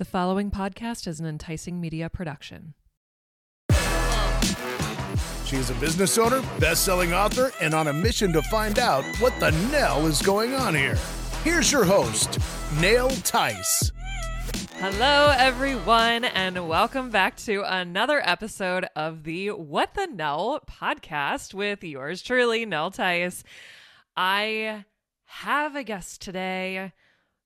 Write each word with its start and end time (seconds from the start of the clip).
The 0.00 0.06
following 0.06 0.50
podcast 0.50 1.06
is 1.06 1.20
an 1.20 1.26
enticing 1.26 1.78
media 1.78 2.08
production. 2.08 2.72
She 5.44 5.56
is 5.56 5.68
a 5.68 5.74
business 5.78 6.16
owner, 6.16 6.40
best 6.58 6.86
selling 6.86 7.12
author, 7.12 7.52
and 7.60 7.74
on 7.74 7.86
a 7.86 7.92
mission 7.92 8.32
to 8.32 8.40
find 8.40 8.78
out 8.78 9.04
what 9.18 9.38
the 9.40 9.50
Nell 9.70 10.06
is 10.06 10.22
going 10.22 10.54
on 10.54 10.74
here. 10.74 10.96
Here's 11.44 11.70
your 11.70 11.84
host, 11.84 12.38
Nell 12.80 13.10
Tice. 13.10 13.92
Hello, 14.76 15.34
everyone, 15.36 16.24
and 16.24 16.66
welcome 16.66 17.10
back 17.10 17.36
to 17.40 17.62
another 17.66 18.26
episode 18.26 18.86
of 18.96 19.24
the 19.24 19.48
What 19.48 19.92
the 19.92 20.06
Nell 20.06 20.60
podcast 20.60 21.52
with 21.52 21.84
yours 21.84 22.22
truly, 22.22 22.64
Nell 22.64 22.90
Tice. 22.90 23.44
I 24.16 24.86
have 25.24 25.76
a 25.76 25.84
guest 25.84 26.22
today 26.22 26.94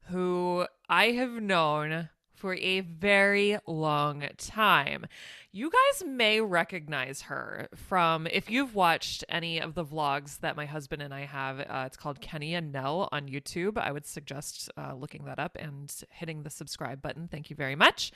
who 0.04 0.68
I 0.88 1.06
have 1.06 1.32
known 1.42 2.10
for 2.44 2.56
a 2.56 2.80
very 2.80 3.56
long 3.66 4.22
time. 4.36 5.06
You 5.50 5.70
guys 5.70 6.06
may 6.06 6.42
recognize 6.42 7.22
her 7.22 7.68
from 7.74 8.26
if 8.26 8.50
you've 8.50 8.74
watched 8.74 9.24
any 9.30 9.62
of 9.62 9.72
the 9.72 9.82
vlogs 9.82 10.40
that 10.40 10.54
my 10.54 10.66
husband 10.66 11.00
and 11.00 11.14
I 11.14 11.24
have. 11.24 11.60
Uh, 11.60 11.84
it's 11.86 11.96
called 11.96 12.20
Kenny 12.20 12.54
and 12.54 12.70
Nell 12.70 13.08
on 13.12 13.28
YouTube. 13.28 13.78
I 13.78 13.92
would 13.92 14.04
suggest 14.04 14.70
uh, 14.76 14.92
looking 14.94 15.24
that 15.24 15.38
up 15.38 15.56
and 15.58 15.90
hitting 16.10 16.42
the 16.42 16.50
subscribe 16.50 17.00
button. 17.00 17.28
Thank 17.28 17.48
you 17.48 17.56
very 17.56 17.76
much. 17.76 18.12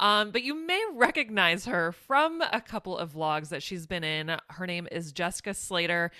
Um, 0.00 0.32
but 0.32 0.42
you 0.42 0.56
may 0.56 0.82
recognize 0.94 1.66
her 1.66 1.92
from 1.92 2.42
a 2.52 2.60
couple 2.60 2.98
of 2.98 3.12
vlogs 3.12 3.50
that 3.50 3.62
she's 3.62 3.86
been 3.86 4.02
in. 4.02 4.36
Her 4.48 4.66
name 4.66 4.88
is 4.90 5.12
Jessica 5.12 5.54
Slater 5.54 6.10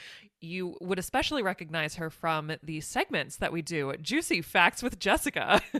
you 0.40 0.76
would 0.80 0.98
especially 0.98 1.42
recognize 1.42 1.96
her 1.96 2.10
from 2.10 2.52
the 2.62 2.80
segments 2.80 3.36
that 3.36 3.52
we 3.52 3.62
do 3.62 3.94
juicy 4.00 4.42
facts 4.42 4.82
with 4.82 4.98
jessica. 4.98 5.60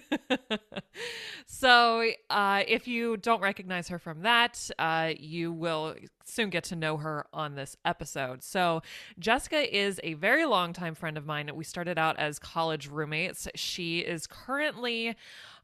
So 1.47 2.11
uh, 2.29 2.63
if 2.67 2.87
you 2.87 3.17
don't 3.17 3.41
recognize 3.41 3.89
her 3.89 3.99
from 3.99 4.23
that 4.23 4.71
uh, 4.79 5.13
you 5.19 5.53
will 5.53 5.95
soon 6.25 6.51
get 6.51 6.65
to 6.65 6.77
know 6.77 6.99
her 6.99 7.27
on 7.33 7.55
this 7.55 7.77
episode. 7.85 8.43
So 8.43 8.83
jessica 9.19 9.77
is 9.77 9.99
a 10.03 10.15
very 10.15 10.45
long 10.45 10.73
time 10.73 10.95
friend 10.95 11.17
of 11.17 11.27
mine. 11.27 11.51
We 11.55 11.65
started 11.65 11.99
out 11.99 12.19
as 12.19 12.39
college 12.39 12.89
roommates. 12.89 13.49
She 13.55 14.01
is 14.01 14.27
currently 14.27 15.17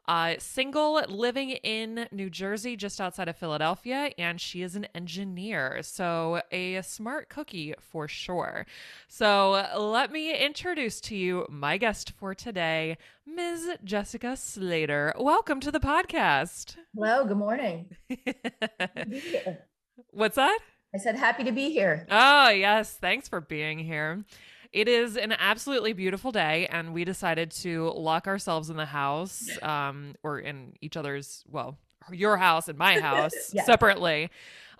uh, 0.07 0.35
single, 0.39 1.03
living 1.09 1.51
in 1.51 2.07
New 2.13 2.29
Jersey, 2.29 2.77
just 2.77 3.01
outside 3.01 3.29
of 3.29 3.37
Philadelphia, 3.37 4.11
and 4.19 4.41
she 4.41 4.63
is 4.63 4.77
an 4.77 4.87
engineer. 4.95 5.81
So, 5.83 6.43
a 6.51 6.83
smart 6.83 7.29
cookie 7.29 7.75
for 7.81 8.07
sure. 8.07 8.67
So, 9.09 9.67
let 9.79 10.13
me 10.13 10.37
introduce 10.37 11.01
to 11.03 11.17
you 11.17 11.47
my 11.49 11.79
guest 11.79 12.11
for 12.11 12.35
today, 12.35 12.99
Ms. 13.27 13.79
Jessica 13.83 14.37
Slater. 14.37 15.15
Welcome 15.19 15.61
to 15.61 15.73
the 15.73 15.81
podcast. 15.81 16.77
Hello, 16.95 17.25
good 17.25 17.39
morning. 17.39 17.97
What's 20.11 20.37
that? 20.37 20.59
I 20.95 20.99
said 20.99 21.17
happy 21.17 21.45
to 21.45 21.53
be 21.53 21.71
here. 21.71 22.07
Oh, 22.11 22.51
yes. 22.51 22.97
Thanks 22.97 23.29
for 23.29 23.41
being 23.41 23.81
here. 23.81 24.25
It 24.75 24.89
is 24.89 25.17
an 25.17 25.31
absolutely 25.31 25.93
beautiful 25.93 26.33
day, 26.33 26.67
and 26.67 26.93
we 26.93 27.05
decided 27.05 27.53
to 27.63 27.91
lock 27.91 28.27
ourselves 28.27 28.71
in 28.71 28.77
the 28.77 28.85
house, 28.85 29.49
um, 29.63 30.17
or 30.25 30.41
in 30.41 30.73
each 30.81 30.97
other's, 30.97 31.45
well, 31.49 31.79
your 32.11 32.37
house 32.37 32.69
and 32.69 32.77
my 32.77 32.99
house 33.01 33.55
yeah. 33.55 33.63
separately, 33.63 34.31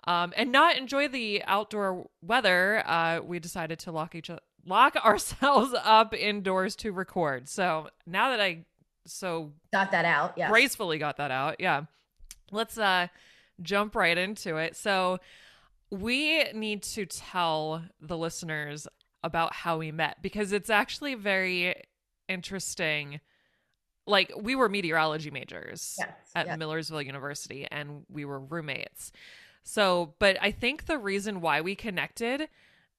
um, 0.05 0.33
and 0.35 0.51
not 0.51 0.77
enjoy 0.77 1.07
the 1.07 1.41
outdoor 1.47 2.09
weather. 2.21 2.83
Uh, 2.85 3.21
we 3.23 3.39
decided 3.39 3.79
to 3.79 3.93
lock 3.93 4.15
each 4.15 4.29
lock 4.65 4.95
ourselves 5.05 5.73
up 5.81 6.13
indoors 6.13 6.75
to 6.75 6.91
record. 6.91 7.47
So 7.47 7.87
now 8.05 8.31
that 8.31 8.41
I 8.41 8.65
so 9.05 9.53
got 9.71 9.91
that 9.91 10.03
out, 10.03 10.33
yeah, 10.35 10.49
gracefully 10.49 10.97
got 10.97 11.15
that 11.17 11.31
out, 11.31 11.55
yeah. 11.59 11.83
Let's 12.51 12.77
uh 12.77 13.07
jump 13.61 13.95
right 13.95 14.17
into 14.17 14.57
it. 14.57 14.75
So 14.75 15.19
we 15.89 16.51
need 16.51 16.83
to 16.83 17.05
tell 17.05 17.85
the 18.01 18.17
listeners 18.17 18.89
about 19.25 19.53
how 19.53 19.79
we 19.79 19.91
met 19.91 20.21
because 20.21 20.51
it's 20.51 20.69
actually 20.69 21.15
very 21.15 21.75
interesting. 22.29 23.19
Like 24.05 24.31
we 24.39 24.55
were 24.55 24.69
meteorology 24.69 25.31
majors 25.31 25.95
yes, 25.97 26.09
at 26.35 26.45
yes. 26.45 26.59
Millersville 26.59 27.01
University 27.01 27.67
and 27.69 28.05
we 28.07 28.23
were 28.23 28.39
roommates. 28.39 29.11
So, 29.63 30.13
but 30.19 30.37
I 30.39 30.51
think 30.51 30.85
the 30.85 30.99
reason 30.99 31.41
why 31.41 31.61
we 31.61 31.73
connected 31.73 32.47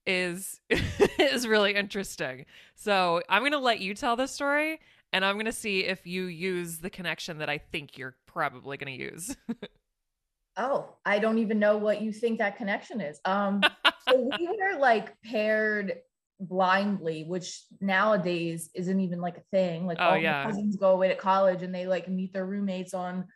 is 0.05 0.61
is 1.19 1.47
really 1.47 1.75
interesting. 1.77 2.45
So, 2.75 3.23
I'm 3.29 3.43
going 3.43 3.53
to 3.53 3.59
let 3.59 3.79
you 3.79 3.95
tell 3.95 4.17
the 4.17 4.27
story 4.27 4.81
and 5.13 5.25
I'm 5.25 5.37
going 5.37 5.47
to 5.47 5.53
see 5.53 5.85
if 5.85 6.09
you 6.09 6.25
use 6.25 6.79
the 6.79 6.91
connection 6.91 7.39
that 7.39 7.49
I 7.49 7.59
think 7.59 7.97
you're 7.97 8.17
probably 8.27 8.77
going 8.77 8.99
to 8.99 9.05
use. 9.05 9.37
oh, 10.57 10.97
I 11.05 11.21
don't 11.21 11.39
even 11.39 11.61
know 11.61 11.77
what 11.77 12.03
you 12.03 12.13
think 12.13 12.39
that 12.39 12.57
connection 12.57 13.01
is. 13.01 13.21
Um 13.25 13.63
so 14.09 14.29
we 14.39 14.49
were 14.49 14.79
like 14.79 15.21
paired 15.23 16.01
blindly, 16.41 17.25
which 17.25 17.65
nowadays 17.81 18.71
isn't 18.75 19.01
even 19.01 19.21
like 19.21 19.39
a 19.39 19.43
thing. 19.51 19.87
Like 19.87 19.99
oh, 20.01 20.11
all 20.11 20.19
yeah. 20.19 20.45
my 20.45 20.51
cousins 20.51 20.77
go 20.77 20.91
away 20.91 21.09
to 21.09 21.17
college 21.17 21.63
and 21.63 21.75
they 21.75 21.87
like 21.87 22.09
meet 22.09 22.33
their 22.33 22.47
roommates 22.47 22.95
on, 22.95 23.27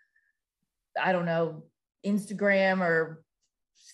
I 1.01 1.13
don't 1.13 1.27
know, 1.27 1.65
Instagram 2.05 2.81
or 2.81 3.23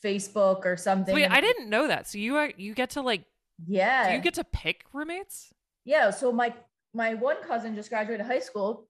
Facebook 0.04 0.64
or 0.64 0.76
something. 0.76 1.14
Wait, 1.14 1.30
I 1.30 1.40
didn't 1.40 1.70
know 1.70 1.88
that. 1.88 2.08
So 2.08 2.18
you 2.18 2.36
are 2.36 2.52
you 2.56 2.74
get 2.74 2.90
to 2.90 3.02
like 3.02 3.24
yeah, 3.66 4.14
you 4.14 4.20
get 4.20 4.34
to 4.34 4.44
pick 4.44 4.84
roommates? 4.92 5.52
Yeah. 5.84 6.10
So 6.10 6.32
my 6.32 6.52
my 6.94 7.14
one 7.14 7.36
cousin 7.42 7.74
just 7.74 7.90
graduated 7.90 8.26
high 8.26 8.40
school 8.40 8.88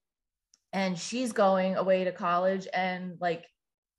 and 0.73 0.99
she's 0.99 1.33
going 1.33 1.77
away 1.77 2.05
to 2.05 2.13
college 2.13 2.67
and 2.73 3.17
like 3.21 3.45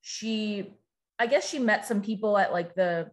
she 0.02 0.74
I 1.20 1.28
guess 1.28 1.48
she 1.50 1.60
met 1.60 1.86
some 1.86 2.02
people 2.02 2.38
at 2.38 2.52
like 2.52 2.76
the 2.76 3.10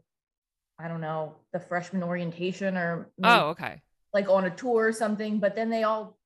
I 0.78 0.88
don't 0.88 1.00
know, 1.00 1.36
the 1.52 1.60
freshman 1.60 2.02
orientation 2.02 2.76
or 2.76 3.10
oh, 3.22 3.48
okay, 3.50 3.80
like 4.12 4.28
on 4.28 4.44
a 4.44 4.50
tour 4.50 4.86
or 4.86 4.92
something. 4.92 5.38
But 5.38 5.54
then 5.54 5.70
they 5.70 5.84
all, 5.84 6.18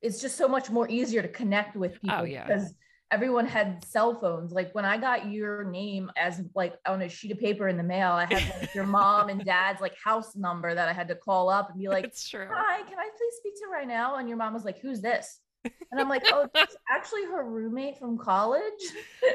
it's 0.00 0.20
just 0.20 0.36
so 0.36 0.48
much 0.48 0.70
more 0.70 0.88
easier 0.88 1.22
to 1.22 1.28
connect 1.28 1.76
with 1.76 1.92
oh, 1.92 1.98
people 2.00 2.16
oh, 2.20 2.24
yeah. 2.24 2.46
because 2.46 2.74
everyone 3.10 3.46
had 3.46 3.84
cell 3.84 4.14
phones. 4.14 4.52
Like 4.52 4.74
when 4.74 4.84
I 4.84 4.98
got 4.98 5.30
your 5.30 5.64
name 5.64 6.10
as 6.16 6.40
like 6.54 6.74
on 6.86 7.02
a 7.02 7.08
sheet 7.08 7.32
of 7.32 7.38
paper 7.38 7.68
in 7.68 7.76
the 7.76 7.82
mail, 7.82 8.12
I 8.12 8.26
had 8.26 8.60
like 8.60 8.74
your 8.74 8.86
mom 8.86 9.28
and 9.28 9.44
dad's 9.44 9.80
like 9.80 9.96
house 10.02 10.36
number 10.36 10.74
that 10.74 10.88
I 10.88 10.92
had 10.92 11.08
to 11.08 11.14
call 11.14 11.48
up 11.48 11.70
and 11.70 11.78
be 11.78 11.88
like, 11.88 12.04
"It's 12.04 12.28
true. 12.28 12.48
Hi, 12.50 12.82
can 12.82 12.98
I 12.98 13.08
please 13.16 13.34
speak 13.38 13.54
to 13.56 13.66
right 13.72 13.88
now?" 13.88 14.16
And 14.16 14.28
your 14.28 14.38
mom 14.38 14.54
was 14.54 14.64
like, 14.64 14.78
"Who's 14.80 15.00
this?" 15.00 15.40
And 15.90 15.98
I'm 15.98 16.08
like, 16.10 16.24
oh, 16.26 16.46
that's 16.52 16.76
actually 16.90 17.24
her 17.24 17.42
roommate 17.42 17.98
from 17.98 18.18
college. 18.18 18.62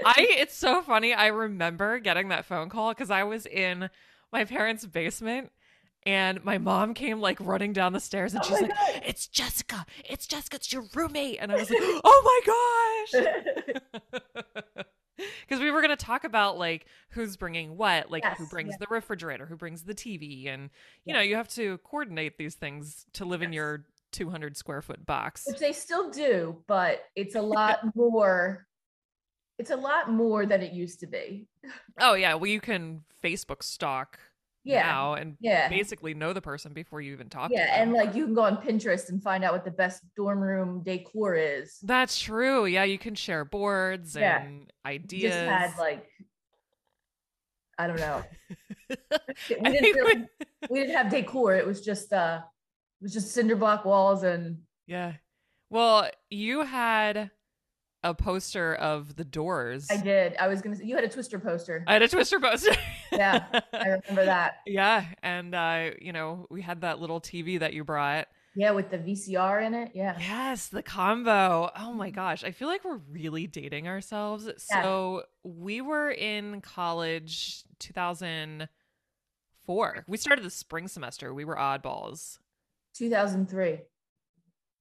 I 0.05 0.13
it's 0.37 0.55
so 0.55 0.83
funny. 0.83 1.11
I 1.11 1.27
remember 1.27 1.97
getting 1.97 2.29
that 2.29 2.45
phone 2.45 2.69
call 2.69 2.89
because 2.93 3.09
I 3.09 3.23
was 3.23 3.47
in 3.47 3.89
my 4.31 4.45
parents' 4.45 4.85
basement 4.85 5.51
and 6.05 6.43
my 6.43 6.59
mom 6.59 6.93
came 6.93 7.19
like 7.19 7.39
running 7.39 7.73
down 7.73 7.93
the 7.93 7.99
stairs 7.99 8.33
and 8.33 8.43
oh 8.43 8.47
she's 8.47 8.61
like, 8.61 8.69
God. 8.69 9.01
It's 9.05 9.27
Jessica. 9.27 9.85
It's 10.07 10.27
Jessica. 10.27 10.57
It's 10.57 10.71
your 10.71 10.83
roommate. 10.93 11.37
And 11.41 11.51
I 11.51 11.55
was 11.55 11.69
like, 11.69 11.79
Oh 12.03 13.11
my 13.15 13.23
gosh. 13.23 14.85
Because 15.47 15.61
we 15.61 15.69
were 15.69 15.81
going 15.81 15.95
to 15.95 16.05
talk 16.05 16.23
about 16.23 16.57
like 16.57 16.87
who's 17.09 17.37
bringing 17.37 17.77
what, 17.77 18.09
like 18.09 18.23
yes, 18.23 18.37
who 18.37 18.47
brings 18.47 18.71
yes. 18.71 18.79
the 18.79 18.87
refrigerator, 18.89 19.45
who 19.45 19.55
brings 19.55 19.83
the 19.83 19.93
TV. 19.93 20.47
And, 20.47 20.63
you 21.05 21.13
yes. 21.13 21.15
know, 21.15 21.21
you 21.21 21.35
have 21.35 21.47
to 21.49 21.77
coordinate 21.79 22.37
these 22.37 22.55
things 22.55 23.05
to 23.13 23.23
live 23.23 23.43
in 23.43 23.53
your 23.53 23.85
200 24.13 24.55
square 24.55 24.81
foot 24.81 25.05
box. 25.05 25.43
Which 25.45 25.59
they 25.59 25.73
still 25.73 26.09
do, 26.09 26.63
but 26.67 27.03
it's 27.15 27.35
a 27.35 27.41
lot 27.41 27.79
more 27.95 28.67
it's 29.59 29.71
a 29.71 29.75
lot 29.75 30.11
more 30.11 30.45
than 30.45 30.61
it 30.61 30.73
used 30.73 30.99
to 31.01 31.07
be. 31.07 31.47
Oh 31.99 32.15
yeah, 32.15 32.35
well 32.35 32.49
you 32.49 32.59
can 32.59 33.03
Facebook 33.23 33.63
stalk 33.63 34.19
yeah. 34.63 34.83
now 34.83 35.13
and 35.13 35.37
yeah. 35.39 35.69
basically 35.69 36.13
know 36.13 36.33
the 36.33 36.41
person 36.41 36.73
before 36.73 37.01
you 37.01 37.11
even 37.13 37.29
talk 37.29 37.51
yeah, 37.51 37.81
and 37.81 37.93
like 37.93 38.15
you 38.15 38.25
can 38.25 38.33
go 38.33 38.43
on 38.43 38.57
Pinterest 38.57 39.09
and 39.09 39.21
find 39.21 39.43
out 39.43 39.53
what 39.53 39.65
the 39.65 39.71
best 39.71 40.01
dorm 40.15 40.39
room 40.39 40.81
decor 40.83 41.35
is. 41.35 41.77
That's 41.83 42.19
true. 42.19 42.65
Yeah, 42.65 42.83
you 42.83 42.97
can 42.97 43.15
share 43.15 43.45
boards 43.45 44.15
yeah. 44.15 44.41
and 44.41 44.71
ideas. 44.85 45.33
Just 45.33 45.45
had 45.45 45.77
like 45.77 46.07
I 47.77 47.87
don't 47.87 47.99
know. 47.99 48.23
we, 48.89 49.71
didn't 49.71 49.95
really, 49.95 50.25
we 50.69 50.79
didn't 50.79 50.95
have 50.95 51.09
decor. 51.09 51.55
It 51.55 51.65
was 51.65 51.81
just 51.81 52.13
uh 52.13 52.41
was 53.03 53.13
just 53.13 53.31
cinder 53.31 53.55
block 53.55 53.85
walls 53.85 54.23
and 54.23 54.59
yeah. 54.87 55.13
Well, 55.69 56.09
you 56.29 56.61
had 56.61 57.31
a 58.03 58.13
poster 58.13 58.75
of 58.75 59.15
the 59.15 59.23
doors. 59.23 59.87
I 59.89 59.97
did. 59.97 60.35
I 60.37 60.47
was 60.47 60.61
gonna 60.61 60.75
say 60.75 60.85
you 60.85 60.95
had 60.95 61.03
a 61.03 61.09
twister 61.09 61.39
poster. 61.39 61.83
I 61.87 61.93
had 61.93 62.01
a 62.01 62.07
twister 62.07 62.39
poster. 62.39 62.73
yeah, 63.11 63.45
I 63.73 63.87
remember 63.87 64.25
that. 64.25 64.55
Yeah, 64.65 65.05
and 65.21 65.53
uh, 65.53 65.91
you 66.01 66.13
know, 66.13 66.47
we 66.49 66.61
had 66.61 66.81
that 66.81 66.99
little 66.99 67.21
TV 67.21 67.59
that 67.59 67.73
you 67.73 67.83
brought. 67.83 68.27
Yeah, 68.55 68.71
with 68.71 68.91
the 68.91 68.99
VCR 68.99 69.65
in 69.65 69.73
it. 69.73 69.91
Yeah. 69.95 70.15
Yes, 70.19 70.67
the 70.67 70.83
combo. 70.83 71.71
Oh 71.75 71.93
my 71.93 72.11
gosh. 72.11 72.43
I 72.43 72.51
feel 72.51 72.67
like 72.67 72.85
we're 72.85 73.01
really 73.09 73.47
dating 73.47 73.87
ourselves. 73.87 74.45
Yeah. 74.45 74.83
So 74.83 75.23
we 75.43 75.81
were 75.81 76.11
in 76.11 76.61
college 76.61 77.63
2004. 77.79 80.05
We 80.07 80.17
started 80.17 80.45
the 80.45 80.51
spring 80.51 80.87
semester. 80.87 81.33
We 81.33 81.45
were 81.45 81.55
oddballs. 81.55 82.37
2003. 82.95 83.79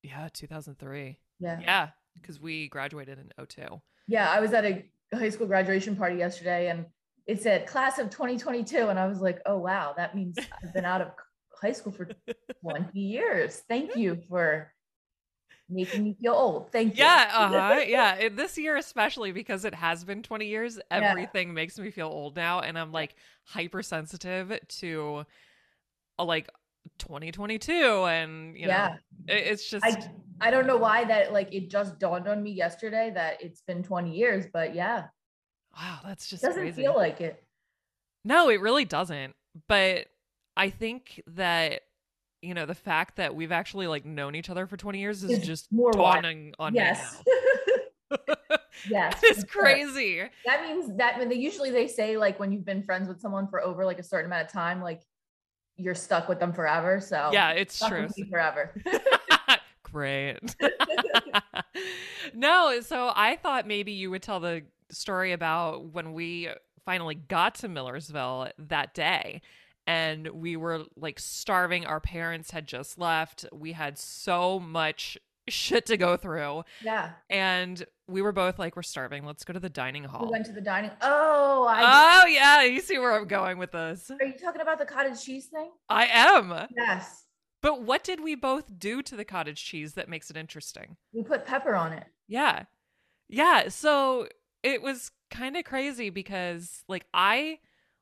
Yeah, 0.03 0.29
2003. 0.33 1.19
Yeah. 1.41 1.61
Yeah. 1.61 1.89
because 2.21 2.41
we 2.41 2.69
graduated 2.69 3.19
in 3.19 3.47
02. 3.47 3.81
Yeah, 4.07 4.31
I 4.31 4.41
was 4.41 4.53
at 4.53 4.65
a 4.65 4.85
high 5.15 5.31
school 5.31 5.47
graduation 5.47 5.97
party 5.97 6.17
yesterday 6.17 6.69
and 6.69 6.87
it 7.27 7.41
said 7.41 7.67
class 7.67 7.99
of 7.99 8.11
2022 8.11 8.89
and 8.89 8.99
I 8.99 9.07
was 9.07 9.21
like, 9.21 9.41
"Oh 9.47 9.59
wow, 9.59 9.95
that 9.97 10.15
means 10.15 10.37
I've 10.63 10.75
been 10.75 10.85
out 10.85 11.01
of 11.01 11.09
high 11.61 11.73
school 11.73 11.93
for 11.93 12.09
20 12.63 12.99
years. 12.99 13.63
Thank 13.69 13.97
you 13.97 14.21
for 14.29 14.73
making 15.71 16.03
me 16.03 16.17
feel 16.21 16.33
old. 16.35 16.73
Thank 16.73 16.97
you." 16.97 17.05
Yeah, 17.05 17.31
uh-huh. 17.33 17.81
yeah. 17.87 18.15
It- 18.17 18.37
this 18.37 18.59
year 18.59 18.77
especially 18.77 19.33
because 19.33 19.65
it 19.65 19.75
has 19.75 20.05
been 20.05 20.23
20 20.23 20.47
years, 20.47 20.81
everything 20.91 21.55
makes 21.55 21.79
me 21.79 21.91
feel 21.91 22.09
old 22.09 22.35
now 22.37 22.61
and 22.61 22.77
I'm 22.79 22.93
like 22.93 23.15
hypersensitive 23.45 24.59
to 24.81 25.25
uh, 26.19 26.25
like 26.25 26.49
2022 26.99 27.73
and 28.07 28.57
you 28.57 28.67
know 28.67 28.73
yeah. 28.73 28.97
it's 29.29 29.69
just 29.69 29.85
I 29.85 30.11
I 30.41 30.51
don't 30.51 30.67
know 30.67 30.77
why 30.77 31.05
that 31.05 31.33
like 31.33 31.53
it 31.55 31.71
just 31.71 31.99
dawned 31.99 32.27
on 32.27 32.43
me 32.43 32.51
yesterday 32.51 33.13
that 33.15 33.41
it's 33.41 33.61
been 33.63 33.83
20 33.85 34.13
years, 34.13 34.47
but 34.53 34.75
yeah, 34.75 35.05
wow, 35.77 36.01
that's 36.05 36.29
just 36.29 36.43
doesn't 36.43 36.61
crazy. 36.61 36.83
feel 36.83 36.95
like 36.97 37.21
it. 37.21 37.43
No, 38.25 38.49
it 38.49 38.61
really 38.61 38.85
doesn't. 38.85 39.35
But 39.69 40.07
I 40.57 40.71
think 40.71 41.23
that 41.29 41.83
you 42.41 42.55
know 42.55 42.67
the 42.67 42.75
fact 42.75 43.17
that 43.17 43.37
we've 43.37 43.53
actually 43.53 43.87
like 43.87 44.05
known 44.05 44.35
each 44.35 44.51
other 44.51 44.67
for 44.67 44.77
20 44.77 44.99
years 44.99 45.23
is 45.23 45.31
It's 45.31 45.47
just 45.47 45.73
more 45.73 45.93
dawning 45.93 46.55
on 46.59 46.75
Yes. 46.75 47.23
me 47.25 47.33
now. 48.11 48.17
yes. 48.89 49.21
it's 49.23 49.45
for 49.45 49.51
sure. 49.51 49.63
crazy. 49.63 50.23
That 50.45 50.63
means 50.69 50.97
that 50.97 51.19
when 51.19 51.29
they 51.29 51.37
usually 51.37 51.71
they 51.71 51.87
say 51.87 52.17
like 52.17 52.41
when 52.41 52.51
you've 52.51 52.65
been 52.65 52.83
friends 52.83 53.09
with 53.09 53.21
someone 53.21 53.47
for 53.47 53.61
over 53.63 53.85
like 53.85 54.01
a 54.01 54.03
certain 54.03 54.27
amount 54.27 54.47
of 54.47 54.53
time, 54.53 54.83
like 54.83 55.03
you're 55.83 55.95
stuck 55.95 56.29
with 56.29 56.39
them 56.41 56.53
forever. 56.53 57.01
So 57.01 57.31
Yeah, 57.33 57.51
it's 57.51 57.79
true. 57.79 58.09
forever. 58.31 58.73
Great. 59.83 60.39
no, 62.35 62.81
so 62.81 63.13
I 63.15 63.37
thought 63.37 63.67
maybe 63.67 63.93
you 63.93 64.11
would 64.11 64.23
tell 64.23 64.41
the 64.41 64.63
story 64.91 65.33
about 65.33 65.93
when 65.93 66.13
we 66.13 66.49
finally 66.85 67.15
got 67.15 67.57
to 67.57 67.69
Millersville 67.69 68.51
that 68.59 68.95
day. 68.95 69.43
And 69.87 70.29
we 70.29 70.57
were 70.57 70.85
like 70.97 71.19
starving. 71.19 71.85
Our 71.87 72.01
parents 72.01 72.53
had 72.53 72.67
just 72.67 72.99
left. 72.99 73.45
We 73.53 73.73
had 73.73 73.99
so 73.99 74.61
much 74.61 75.19
shit 75.49 75.87
to 75.87 75.97
go 75.97 76.17
through. 76.17 76.63
yeah. 76.83 77.13
And 77.31 77.85
we 78.09 78.23
were 78.23 78.33
both 78.33 78.59
like, 78.59 78.77
we're 78.77 78.83
starving. 78.83 79.25
Let's 79.25 79.45
go 79.45 79.53
to 79.53 79.61
the 79.61 79.69
dining 79.71 80.05
hall. 80.05 80.27
We 80.27 80.31
went 80.33 80.47
to 80.47 80.53
the 80.53 80.61
dining. 80.61 80.91
Oh, 81.01 81.67
I 81.69 82.23
Oh, 82.23 82.27
yeah. 82.27 82.63
You 82.63 82.81
see 82.81 82.99
where 82.99 83.13
I'm 83.13 83.27
going 83.27 83.59
with 83.59 83.73
this. 83.73 84.11
are 84.11 84.27
you 84.27 84.35
talking 84.39 84.61
about 84.61 84.79
the 84.79 84.85
cottage 84.85 85.23
cheese 85.25 85.47
thing? 85.47 85.71
I 85.89 86.07
am. 86.07 86.53
Yes. 86.77 87.25
But 87.63 87.83
what 87.83 88.03
did 88.05 88.21
we 88.21 88.35
both 88.35 88.79
do 88.79 89.03
to 89.03 89.17
the 89.17 89.25
cottage 89.25 89.65
cheese 89.65 89.95
that 89.95 90.09
makes 90.09 90.31
it 90.31 90.37
interesting? 90.37 90.97
We 91.13 91.23
put 91.23 91.47
pepper 91.47 91.75
on 91.75 91.93
it. 91.93 92.05
Yeah. 92.29 92.65
Yeah. 93.29 93.69
So 93.69 94.29
it 94.63 94.83
was 94.83 95.11
kind 95.31 95.57
of 95.57 95.65
crazy 95.65 96.11
because, 96.11 96.83
like, 96.89 97.07
I 97.15 97.59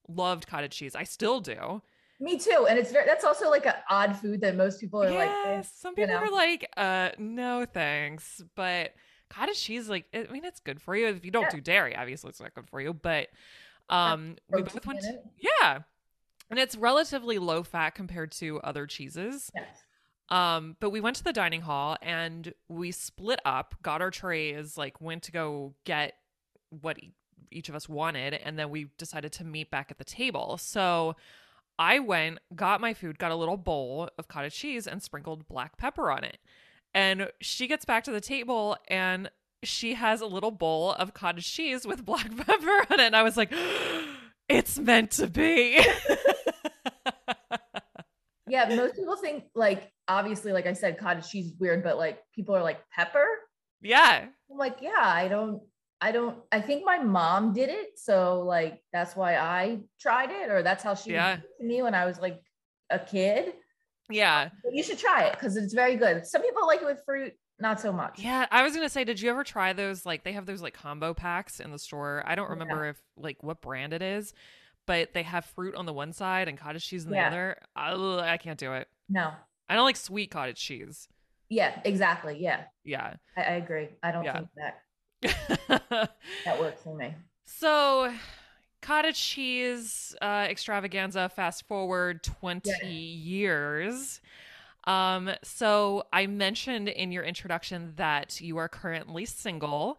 loved 0.08 0.46
cottage 0.46 0.72
cheese. 0.76 0.94
I 0.96 1.04
still 1.04 1.40
do. 1.40 1.82
Me 2.20 2.38
too. 2.38 2.66
And 2.68 2.78
it's 2.78 2.92
very 2.92 3.06
that's 3.06 3.24
also 3.24 3.48
like 3.50 3.66
an 3.66 3.74
odd 3.88 4.16
food 4.16 4.42
that 4.42 4.54
most 4.56 4.78
people 4.80 5.02
are 5.02 5.10
like, 5.10 5.30
eh. 5.30 5.62
Some 5.62 5.94
you 5.96 6.06
people 6.06 6.20
know. 6.20 6.26
are 6.26 6.30
like, 6.30 6.68
uh, 6.76 7.10
no 7.18 7.64
thanks. 7.64 8.42
But 8.54 8.92
cottage 9.30 9.60
cheese, 9.60 9.88
like, 9.88 10.04
I 10.12 10.26
mean, 10.30 10.44
it's 10.44 10.60
good 10.60 10.82
for 10.82 10.94
you. 10.94 11.06
If 11.08 11.24
you 11.24 11.30
don't 11.30 11.44
Yeah. 11.44 11.50
do 11.50 11.60
dairy, 11.60 11.96
obviously 11.96 12.28
it's 12.30 12.40
not 12.40 12.54
good 12.54 12.68
for 12.68 12.80
you. 12.80 12.92
But 12.92 13.28
um, 13.88 14.36
we 14.50 14.62
both 14.62 14.86
went, 14.86 15.00
to- 15.00 15.20
yeah. 15.38 15.80
And 16.50 16.58
it's 16.58 16.76
relatively 16.76 17.38
low 17.38 17.62
fat 17.62 17.90
compared 17.90 18.32
to 18.32 18.60
other 18.60 18.86
cheeses. 18.86 19.50
Yes. 19.54 19.68
Um, 20.28 20.76
but 20.78 20.90
we 20.90 21.00
went 21.00 21.16
to 21.16 21.24
the 21.24 21.32
dining 21.32 21.62
hall 21.62 21.96
and 22.02 22.52
we 22.68 22.92
split 22.92 23.40
up, 23.44 23.74
got 23.82 24.00
our 24.02 24.10
trays, 24.10 24.76
like 24.76 25.00
went 25.00 25.24
to 25.24 25.32
go 25.32 25.74
get 25.84 26.14
what 26.68 26.98
each 27.50 27.68
of 27.68 27.74
us 27.74 27.88
wanted, 27.88 28.34
and 28.34 28.56
then 28.58 28.70
we 28.70 28.86
decided 28.96 29.32
to 29.32 29.44
meet 29.44 29.70
back 29.72 29.90
at 29.90 29.98
the 29.98 30.04
table. 30.04 30.56
So 30.56 31.16
I 31.80 31.98
went, 31.98 32.38
got 32.54 32.80
my 32.80 32.92
food, 32.94 33.18
got 33.18 33.32
a 33.32 33.36
little 33.36 33.56
bowl 33.56 34.10
of 34.18 34.28
cottage 34.28 34.54
cheese 34.54 34.86
and 34.86 35.02
sprinkled 35.02 35.48
black 35.48 35.78
pepper 35.78 36.10
on 36.10 36.22
it. 36.22 36.36
And 36.92 37.30
she 37.40 37.66
gets 37.66 37.86
back 37.86 38.04
to 38.04 38.10
the 38.12 38.20
table 38.20 38.76
and 38.88 39.30
she 39.62 39.94
has 39.94 40.20
a 40.20 40.26
little 40.26 40.50
bowl 40.50 40.92
of 40.92 41.14
cottage 41.14 41.50
cheese 41.50 41.86
with 41.86 42.04
black 42.04 42.36
pepper 42.36 42.86
on 42.90 43.00
it. 43.00 43.06
And 43.06 43.16
I 43.16 43.22
was 43.22 43.38
like, 43.38 43.50
it's 44.48 44.78
meant 44.78 45.12
to 45.12 45.26
be. 45.26 45.84
Yeah, 48.50 48.74
most 48.74 48.96
people 48.96 49.16
think 49.16 49.44
like 49.54 49.92
obviously, 50.08 50.52
like 50.52 50.66
I 50.66 50.72
said, 50.72 50.98
cottage 50.98 51.30
cheese 51.30 51.46
is 51.46 51.54
weird, 51.60 51.84
but 51.84 51.96
like 51.96 52.18
people 52.34 52.56
are 52.56 52.62
like 52.64 52.80
pepper. 52.90 53.24
yeah. 53.80 54.26
I'm 54.50 54.58
like, 54.58 54.78
yeah, 54.82 54.90
I 54.98 55.28
don't, 55.28 55.62
I 56.00 56.12
don't, 56.12 56.38
I 56.50 56.60
think 56.60 56.84
my 56.84 56.98
mom 56.98 57.52
did 57.52 57.68
it. 57.68 57.98
So 57.98 58.40
like 58.40 58.82
that's 58.92 59.14
why 59.16 59.36
I 59.36 59.80
tried 60.00 60.30
it, 60.30 60.50
or 60.50 60.62
that's 60.62 60.82
how 60.82 60.94
she 60.94 61.12
Yeah. 61.12 61.30
yeah. 61.32 61.36
to 61.58 61.64
me 61.66 61.82
when 61.82 61.94
I 61.94 62.06
was 62.06 62.18
like 62.18 62.40
a 62.90 62.98
kid. 62.98 63.52
Yeah. 64.08 64.48
But 64.64 64.74
you 64.74 64.82
should 64.82 64.98
try 64.98 65.24
it 65.24 65.32
because 65.32 65.56
it's 65.56 65.74
very 65.74 65.96
good. 65.96 66.26
Some 66.26 66.42
people 66.42 66.66
like 66.66 66.80
it 66.82 66.86
with 66.86 67.02
fruit, 67.04 67.34
not 67.58 67.80
so 67.80 67.92
much. 67.92 68.18
Yeah, 68.18 68.46
I 68.50 68.62
was 68.62 68.74
gonna 68.74 68.88
say, 68.88 69.04
did 69.04 69.20
you 69.20 69.30
ever 69.30 69.44
try 69.44 69.72
those? 69.72 70.04
Like, 70.06 70.24
they 70.24 70.32
have 70.32 70.46
those 70.46 70.62
like 70.62 70.74
combo 70.74 71.14
packs 71.14 71.60
in 71.60 71.70
the 71.70 71.78
store. 71.78 72.22
I 72.26 72.34
don't 72.34 72.46
Yeah. 72.46 72.52
remember 72.58 72.86
if 72.88 73.00
like 73.16 73.42
what 73.42 73.60
brand 73.60 73.92
it 73.92 74.02
is, 74.02 74.32
but 74.86 75.12
they 75.14 75.22
have 75.22 75.44
fruit 75.44 75.74
on 75.74 75.86
the 75.86 75.92
one 75.92 76.12
side 76.12 76.48
and 76.48 76.58
cottage 76.58 76.86
cheese 76.86 77.04
on 77.04 77.10
the 77.12 77.18
Yeah. 77.18 77.28
other. 77.28 77.56
Ugh, 77.76 78.18
I 78.20 78.38
can't 78.38 78.58
do 78.58 78.72
it. 78.72 78.88
No. 79.08 79.32
I 79.68 79.74
don't 79.76 79.84
like 79.84 79.96
sweet 79.96 80.30
cottage 80.30 80.58
cheese. 80.58 81.06
Yeah, 81.48 81.80
exactly. 81.84 82.38
Yeah. 82.40 82.64
Yeah. 82.84 83.14
I, 83.36 83.42
I 83.42 83.50
agree. 83.52 83.90
I 84.02 84.10
don't 84.12 84.24
Yeah. 84.24 84.38
think 84.38 84.48
that 84.56 84.80
that 85.68 86.58
works 86.58 86.82
for 86.82 86.94
me. 86.94 87.14
so, 87.44 88.12
cottage 88.80 89.20
cheese 89.20 90.14
uh, 90.22 90.46
extravaganza. 90.48 91.28
Fast 91.28 91.66
forward 91.66 92.22
twenty 92.22 92.70
Yeah. 92.82 92.86
years. 93.24 94.20
Um, 94.84 95.30
so 95.42 96.04
I 96.12 96.26
mentioned 96.26 96.88
in 96.88 97.12
your 97.12 97.22
introduction 97.22 97.92
that 97.96 98.40
you 98.40 98.56
are 98.56 98.68
currently 98.68 99.26
single 99.26 99.98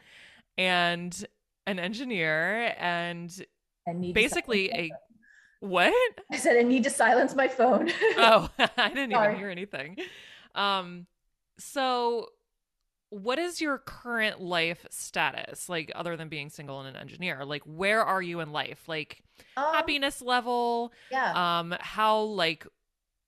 and 0.58 1.24
an 1.68 1.78
engineer 1.78 2.74
and 2.80 3.46
And 3.86 4.02
need 4.02 4.10
to 4.10 4.14
basically 4.14 4.72
a 4.74 4.92
what? 5.60 5.94
I 6.32 6.38
said 6.38 6.58
I 6.58 6.64
need 6.64 6.84
to 6.86 6.90
silence 6.90 7.36
my 7.36 7.48
phone. 7.48 7.92
Oh, 8.18 8.50
I 8.78 8.90
didn't 8.90 9.12
Sorry. 9.12 9.26
even 9.26 9.38
hear 9.38 9.50
anything. 9.50 9.98
Um, 10.56 11.06
so 11.60 12.30
what 13.12 13.40
is 13.40 13.62
your 13.62 13.80
current 13.80 14.42
life 14.42 14.88
status 14.92 15.70
like 15.70 15.92
other 15.96 16.18
than 16.18 16.30
being 16.30 16.50
single 16.50 16.82
and 16.82 16.90
an 16.90 16.98
engineer? 17.02 17.46
Like 17.46 17.64
where 17.66 18.04
are 18.06 18.24
you 18.24 18.42
in 18.42 18.54
life? 18.54 18.90
Like 18.90 19.24
Um, 19.56 19.74
happiness 19.74 20.22
level? 20.24 20.94
Yeah. 21.10 21.36
Um, 21.36 21.76
how 21.82 22.22
like 22.22 22.68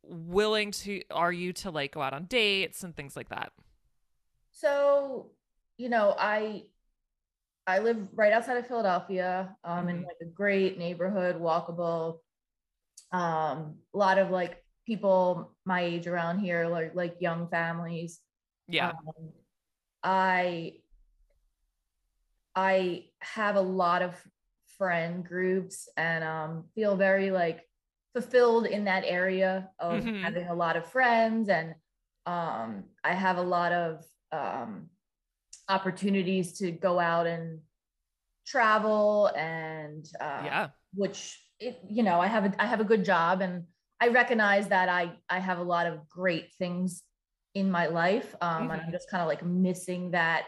willing 0.04 0.72
to 0.72 1.02
are 1.12 1.34
you 1.34 1.54
to 1.54 1.72
like 1.72 1.94
go 1.94 2.02
out 2.02 2.14
on 2.14 2.26
dates 2.26 2.84
and 2.84 2.96
things 2.96 3.16
like 3.18 3.30
that? 3.30 3.54
So, 4.52 5.32
you 5.78 5.90
know, 5.90 6.16
I 6.18 6.66
I 7.68 7.80
live 7.80 8.10
right 8.14 8.34
outside 8.34 8.58
of 8.58 8.68
Philadelphia, 8.68 9.56
um, 9.64 9.88
in 9.90 9.98
Mhm. 9.98 10.04
like 10.04 10.18
a 10.22 10.26
great 10.26 10.78
neighborhood, 10.78 11.38
walkable. 11.38 12.20
Um, 13.12 13.80
a 13.94 13.98
lot 13.98 14.20
of 14.20 14.32
like 14.32 14.64
people 14.88 15.56
my 15.66 15.82
age 15.84 16.08
around 16.08 16.40
here, 16.40 16.68
like 16.68 16.96
like 16.96 17.18
young 17.22 17.50
families. 17.50 18.22
Yeah. 18.68 18.94
Um, 19.08 19.34
I 20.04 20.74
I 22.56 23.06
have 23.20 23.56
a 23.56 23.62
lot 23.62 24.02
of 24.02 24.16
friend 24.78 25.26
groups 25.26 25.88
and 25.98 26.24
um, 26.24 26.66
feel 26.76 26.96
very 26.96 27.32
like 27.32 27.62
fulfilled 28.14 28.66
in 28.68 28.86
that 28.86 29.04
area 29.06 29.70
of 29.80 30.04
Mhm. 30.04 30.24
having 30.24 30.48
a 30.48 30.54
lot 30.54 30.76
of 30.76 30.86
friends 30.92 31.50
and 31.50 31.76
um, 32.26 32.86
I 33.04 33.14
have 33.14 33.38
a 33.38 33.42
lot 33.42 33.72
of 33.72 34.06
um, 34.32 34.90
opportunities 35.68 36.58
to 36.60 36.72
go 36.72 37.00
out 37.00 37.28
and 37.28 37.60
travel 38.46 39.28
and 39.36 40.06
uh, 40.20 40.44
yeah. 40.46 40.70
which 40.94 41.40
it 41.60 41.80
you 41.90 42.04
know 42.04 42.20
I 42.20 42.28
have 42.28 42.46
a 42.46 42.62
I 42.62 42.66
have 42.66 42.82
a 42.82 42.86
good 42.86 43.06
job 43.06 43.42
and 43.42 43.66
I 44.00 44.10
recognize 44.10 44.68
that 44.68 44.90
I 44.90 45.14
I 45.30 45.40
have 45.40 45.60
a 45.60 45.64
lot 45.64 45.88
of 45.88 46.08
great 46.08 46.54
things 46.58 47.04
in 47.56 47.70
my 47.70 47.88
life 47.88 48.36
um 48.42 48.72
and 48.72 48.82
I'm 48.82 48.92
just 48.92 49.10
kind 49.10 49.22
of 49.22 49.28
like 49.28 49.46
missing 49.46 50.12
that 50.12 50.46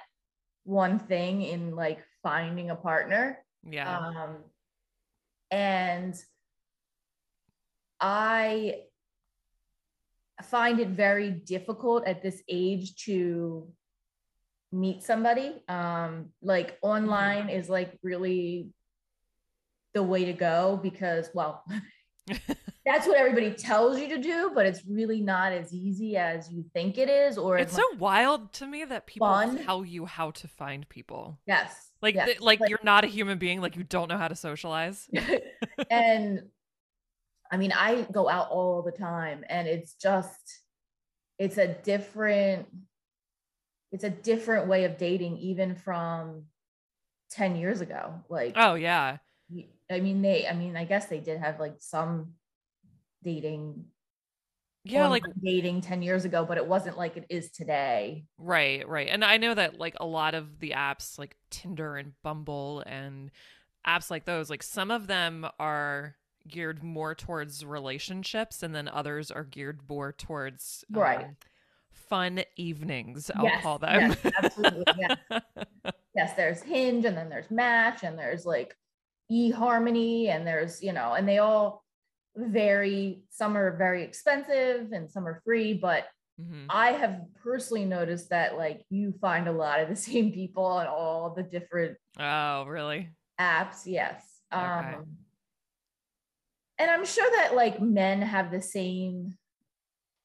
one 0.63 0.97
thing 0.97 1.43
in 1.43 1.75
like 1.75 1.99
finding 2.23 2.71
a 2.71 2.75
partner. 2.75 3.43
Yeah. 3.63 3.97
um 3.97 4.37
and 5.51 6.15
I 7.99 8.81
find 10.43 10.79
it 10.79 10.89
very 10.89 11.31
difficult 11.31 12.05
at 12.07 12.21
this 12.21 12.41
age 12.49 12.95
to 13.05 13.67
meet 14.71 15.03
somebody. 15.03 15.61
Um 15.67 16.29
like 16.41 16.77
online 16.81 17.49
is 17.49 17.69
like 17.69 17.97
really 18.01 18.69
the 19.93 20.03
way 20.03 20.25
to 20.25 20.33
go 20.33 20.79
because 20.81 21.29
well 21.33 21.63
that's 22.85 23.07
what 23.07 23.17
everybody 23.17 23.51
tells 23.51 23.99
you 23.99 24.07
to 24.09 24.17
do, 24.19 24.51
but 24.53 24.65
it's 24.65 24.81
really 24.85 25.19
not 25.21 25.51
as 25.51 25.73
easy 25.73 26.17
as 26.17 26.51
you 26.51 26.63
think 26.73 26.97
it 26.97 27.09
is. 27.09 27.37
Or 27.37 27.57
it's 27.57 27.73
so 27.75 27.81
much- 27.91 27.99
wild 27.99 28.53
to 28.53 28.67
me 28.67 28.85
that 28.85 29.07
people 29.07 29.27
fun. 29.27 29.63
tell 29.63 29.83
you 29.83 30.05
how 30.05 30.31
to 30.31 30.47
find 30.47 30.87
people. 30.87 31.39
yes, 31.47 31.91
Like, 32.01 32.15
yes. 32.15 32.25
th- 32.27 32.41
like 32.41 32.59
you're 32.67 32.79
not 32.83 33.03
a 33.03 33.07
human 33.07 33.37
being. 33.39 33.59
Like 33.59 33.75
you 33.75 33.83
don't 33.83 34.07
know 34.07 34.17
how 34.17 34.27
to 34.27 34.35
socialize. 34.35 35.09
and 35.89 36.43
I 37.51 37.57
mean, 37.57 37.71
I 37.71 38.05
go 38.11 38.29
out 38.29 38.49
all 38.49 38.81
the 38.81 38.91
time, 38.91 39.43
and 39.49 39.67
it's 39.67 39.93
just, 39.93 40.61
it's 41.39 41.57
a 41.57 41.67
different, 41.67 42.67
it's 43.91 44.03
a 44.03 44.09
different 44.09 44.67
way 44.67 44.83
of 44.85 44.97
dating, 44.97 45.37
even 45.37 45.75
from 45.75 46.43
ten 47.31 47.55
years 47.55 47.81
ago. 47.81 48.13
Like, 48.29 48.53
Oh 48.55 48.75
yeah, 48.75 49.17
I 49.91 49.99
mean, 49.99 50.21
they, 50.21 50.47
I 50.47 50.53
mean, 50.53 50.75
I 50.75 50.85
guess 50.85 51.05
they 51.05 51.19
did 51.19 51.39
have 51.39 51.59
like 51.59 51.75
some 51.79 52.33
dating, 53.25 53.83
yeah. 54.85 55.07
Like 55.07 55.23
dating 55.43 55.81
ten 55.81 56.01
years 56.01 56.23
ago, 56.25 56.45
but 56.45 56.57
it 56.57 56.65
wasn't 56.65 56.97
like 56.97 57.17
it 57.17 57.25
is 57.29 57.49
today. 57.51 58.25
Right, 58.37 58.87
right. 58.87 59.07
And 59.09 59.25
I 59.25 59.37
know 59.37 59.53
that 59.53 59.79
like 59.79 59.95
a 59.99 60.05
lot 60.05 60.35
of 60.35 60.59
the 60.59 60.71
apps 60.71 61.17
like 61.19 61.35
Tinder 61.49 61.95
and 61.97 62.13
Bumble 62.23 62.83
and 62.85 63.31
apps 63.87 64.09
like 64.11 64.25
those, 64.25 64.49
like 64.49 64.63
some 64.63 64.91
of 64.91 65.07
them 65.07 65.47
are 65.59 66.15
geared 66.47 66.83
more 66.83 67.15
towards 67.15 67.65
relationships 67.65 68.61
and 68.61 68.75
then 68.75 68.87
others 68.87 69.31
are 69.31 69.43
geared 69.43 69.79
more 69.89 70.11
towards 70.11 70.85
Right. 70.91 71.25
um, 71.25 71.35
fun 71.91 72.43
evenings, 72.55 73.31
I'll 73.35 73.45
Yes, 73.45 73.63
call 73.63 73.79
them. 73.79 74.15
yes, 74.23 74.33
absolutely, 74.43 74.85
yeah. 74.99 75.39
yes, 76.15 76.33
there's 76.35 76.61
Hinge 76.61 77.05
and 77.05 77.17
then 77.17 77.29
there's 77.29 77.49
Match 77.49 78.03
and 78.03 78.19
there's 78.19 78.45
like 78.45 78.75
eHarmony 79.31 80.27
and 80.29 80.45
there's, 80.45 80.83
you 80.83 80.93
know, 80.93 81.13
and 81.13 81.27
they 81.27 81.39
all 81.39 81.84
vary. 82.35 83.23
Some 83.29 83.55
are 83.57 83.75
very 83.77 84.03
expensive 84.03 84.91
and 84.91 85.09
some 85.09 85.27
are 85.27 85.41
free, 85.45 85.73
but 85.73 86.05
Mhm. 86.39 86.65
I 86.69 86.91
have 86.91 87.21
personally 87.43 87.85
noticed 87.85 88.29
that 88.31 88.57
like 88.57 88.85
you 88.89 89.13
find 89.21 89.47
a 89.47 89.51
lot 89.51 89.79
of 89.79 89.87
the 89.89 89.95
same 90.11 90.31
people 90.33 90.65
on 90.65 90.87
all 90.87 91.33
the 91.33 91.43
different 91.43 91.97
Oh, 92.19 92.65
really? 92.65 93.09
apps. 93.39 93.83
Yes. 93.85 94.41
Okay. 94.53 94.65
Um 94.65 95.17
and 96.77 96.91
I'm 96.91 97.05
sure 97.05 97.29
that 97.37 97.55
like 97.55 97.79
men 97.81 98.21
have 98.21 98.51
the 98.51 98.61
same 98.61 99.37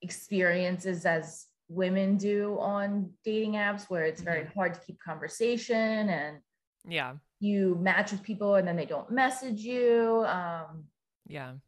experiences 0.02 1.04
as 1.06 1.46
women 1.68 2.16
do 2.16 2.58
on 2.58 3.12
dating 3.24 3.52
apps 3.52 3.88
where 3.88 4.04
it's 4.04 4.22
very 4.22 4.44
Mhm. 4.44 4.54
hard 4.54 4.74
to 4.74 4.80
keep 4.80 4.98
conversation 4.98 6.08
and 6.08 6.42
Yeah. 6.84 7.16
you 7.38 7.76
match 7.76 8.10
with 8.10 8.22
people 8.22 8.56
and 8.56 8.66
then 8.66 8.76
they 8.76 8.86
don't 8.86 9.10
message 9.10 9.60
you 9.60 10.24
um 10.26 10.88
Yeah. 11.26 11.58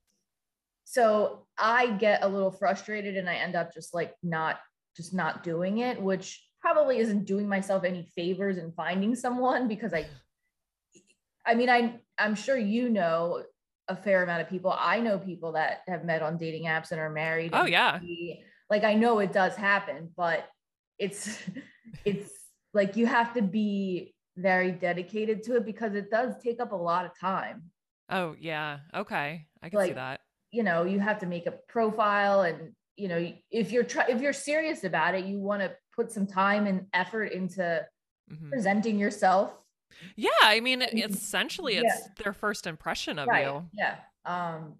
So 0.92 1.46
i 1.58 1.86
get 1.92 2.22
a 2.22 2.28
little 2.28 2.50
frustrated 2.50 3.16
and 3.16 3.28
i 3.28 3.34
end 3.34 3.56
up 3.56 3.72
just 3.72 3.94
like 3.94 4.14
not 4.22 4.58
just 4.94 5.14
not 5.14 5.42
doing 5.42 5.78
it 5.78 6.00
which 6.00 6.46
probably 6.60 6.98
isn't 6.98 7.24
doing 7.24 7.48
myself 7.48 7.82
any 7.82 8.06
favors 8.14 8.58
in 8.58 8.70
finding 8.72 9.14
someone 9.14 9.66
because 9.68 9.94
i 9.94 10.06
i 11.46 11.54
mean 11.54 11.70
i 11.70 11.98
i'm 12.18 12.34
sure 12.34 12.58
you 12.58 12.90
know 12.90 13.42
a 13.88 13.96
fair 13.96 14.22
amount 14.22 14.42
of 14.42 14.50
people 14.50 14.74
i 14.78 15.00
know 15.00 15.18
people 15.18 15.52
that 15.52 15.80
have 15.88 16.04
met 16.04 16.20
on 16.20 16.36
dating 16.36 16.64
apps 16.64 16.92
and 16.92 17.00
are 17.00 17.10
married 17.10 17.50
Oh 17.54 17.64
yeah. 17.64 17.98
like 18.68 18.84
i 18.84 18.92
know 18.92 19.18
it 19.18 19.32
does 19.32 19.56
happen 19.56 20.10
but 20.14 20.46
it's 20.98 21.38
it's 22.04 22.30
like 22.74 22.96
you 22.96 23.06
have 23.06 23.32
to 23.34 23.42
be 23.42 24.14
very 24.36 24.72
dedicated 24.72 25.42
to 25.44 25.56
it 25.56 25.64
because 25.64 25.94
it 25.94 26.10
does 26.10 26.34
take 26.42 26.60
up 26.60 26.72
a 26.72 26.76
lot 26.76 27.06
of 27.06 27.18
time 27.18 27.70
Oh 28.12 28.36
yeah. 28.38 28.80
Okay. 28.94 29.46
I 29.62 29.68
can 29.70 29.86
see 29.86 29.92
that. 29.92 30.20
You 30.52 30.62
know 30.62 30.84
you 30.84 31.00
have 31.00 31.18
to 31.18 31.26
make 31.26 31.46
a 31.46 31.52
profile 31.68 32.42
and 32.42 32.72
you 32.96 33.08
know 33.08 33.32
if 33.50 33.72
you're 33.72 33.82
try- 33.84 34.06
if 34.08 34.20
you're 34.20 34.32
serious 34.34 34.84
about 34.84 35.14
it 35.14 35.24
you 35.24 35.38
want 35.40 35.60
to 35.62 35.74
put 35.96 36.12
some 36.12 36.26
time 36.26 36.66
and 36.66 36.86
effort 36.92 37.32
into 37.32 37.84
Mhm. 38.30 38.50
presenting 38.50 38.98
yourself 38.98 39.58
Yeah, 40.16 40.30
I 40.42 40.60
mean 40.60 40.80
essentially 40.82 41.74
Yeah. 41.74 41.82
it's 41.84 42.08
their 42.22 42.32
first 42.32 42.66
impression 42.66 43.18
of 43.18 43.28
right 43.28 43.46
you. 43.46 43.68
yeah 43.72 43.96
um 44.24 44.78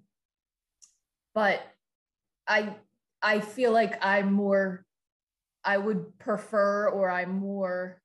but 1.35 1.62
i 2.47 2.76
i 3.23 3.41
feel 3.41 3.73
like 3.73 4.02
i'm 4.05 4.33
more 4.33 4.85
i 5.64 5.76
would 5.76 6.19
prefer 6.19 6.88
or 6.88 7.11
i'm 7.11 7.33
more 7.38 8.00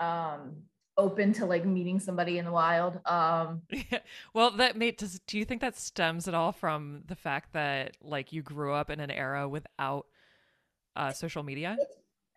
um 0.00 0.67
open 0.98 1.32
to 1.32 1.46
like 1.46 1.64
meeting 1.64 1.98
somebody 2.00 2.36
in 2.38 2.44
the 2.44 2.52
wild 2.52 3.00
um 3.06 3.62
Yeah. 3.72 4.00
Well, 4.34 4.50
that 4.52 4.76
made 4.76 4.96
does 4.98 5.18
do 5.26 5.38
you 5.38 5.44
think 5.44 5.60
that 5.62 5.78
stems 5.78 6.28
at 6.28 6.34
all 6.34 6.52
from 6.52 7.02
the 7.06 7.14
fact 7.16 7.52
that 7.54 7.96
like 8.02 8.32
you 8.32 8.42
grew 8.42 8.74
up 8.74 8.90
in 8.90 9.00
an 9.00 9.10
era 9.10 9.48
without 9.48 10.06
uh 10.96 11.12
social 11.12 11.42
media? 11.42 11.76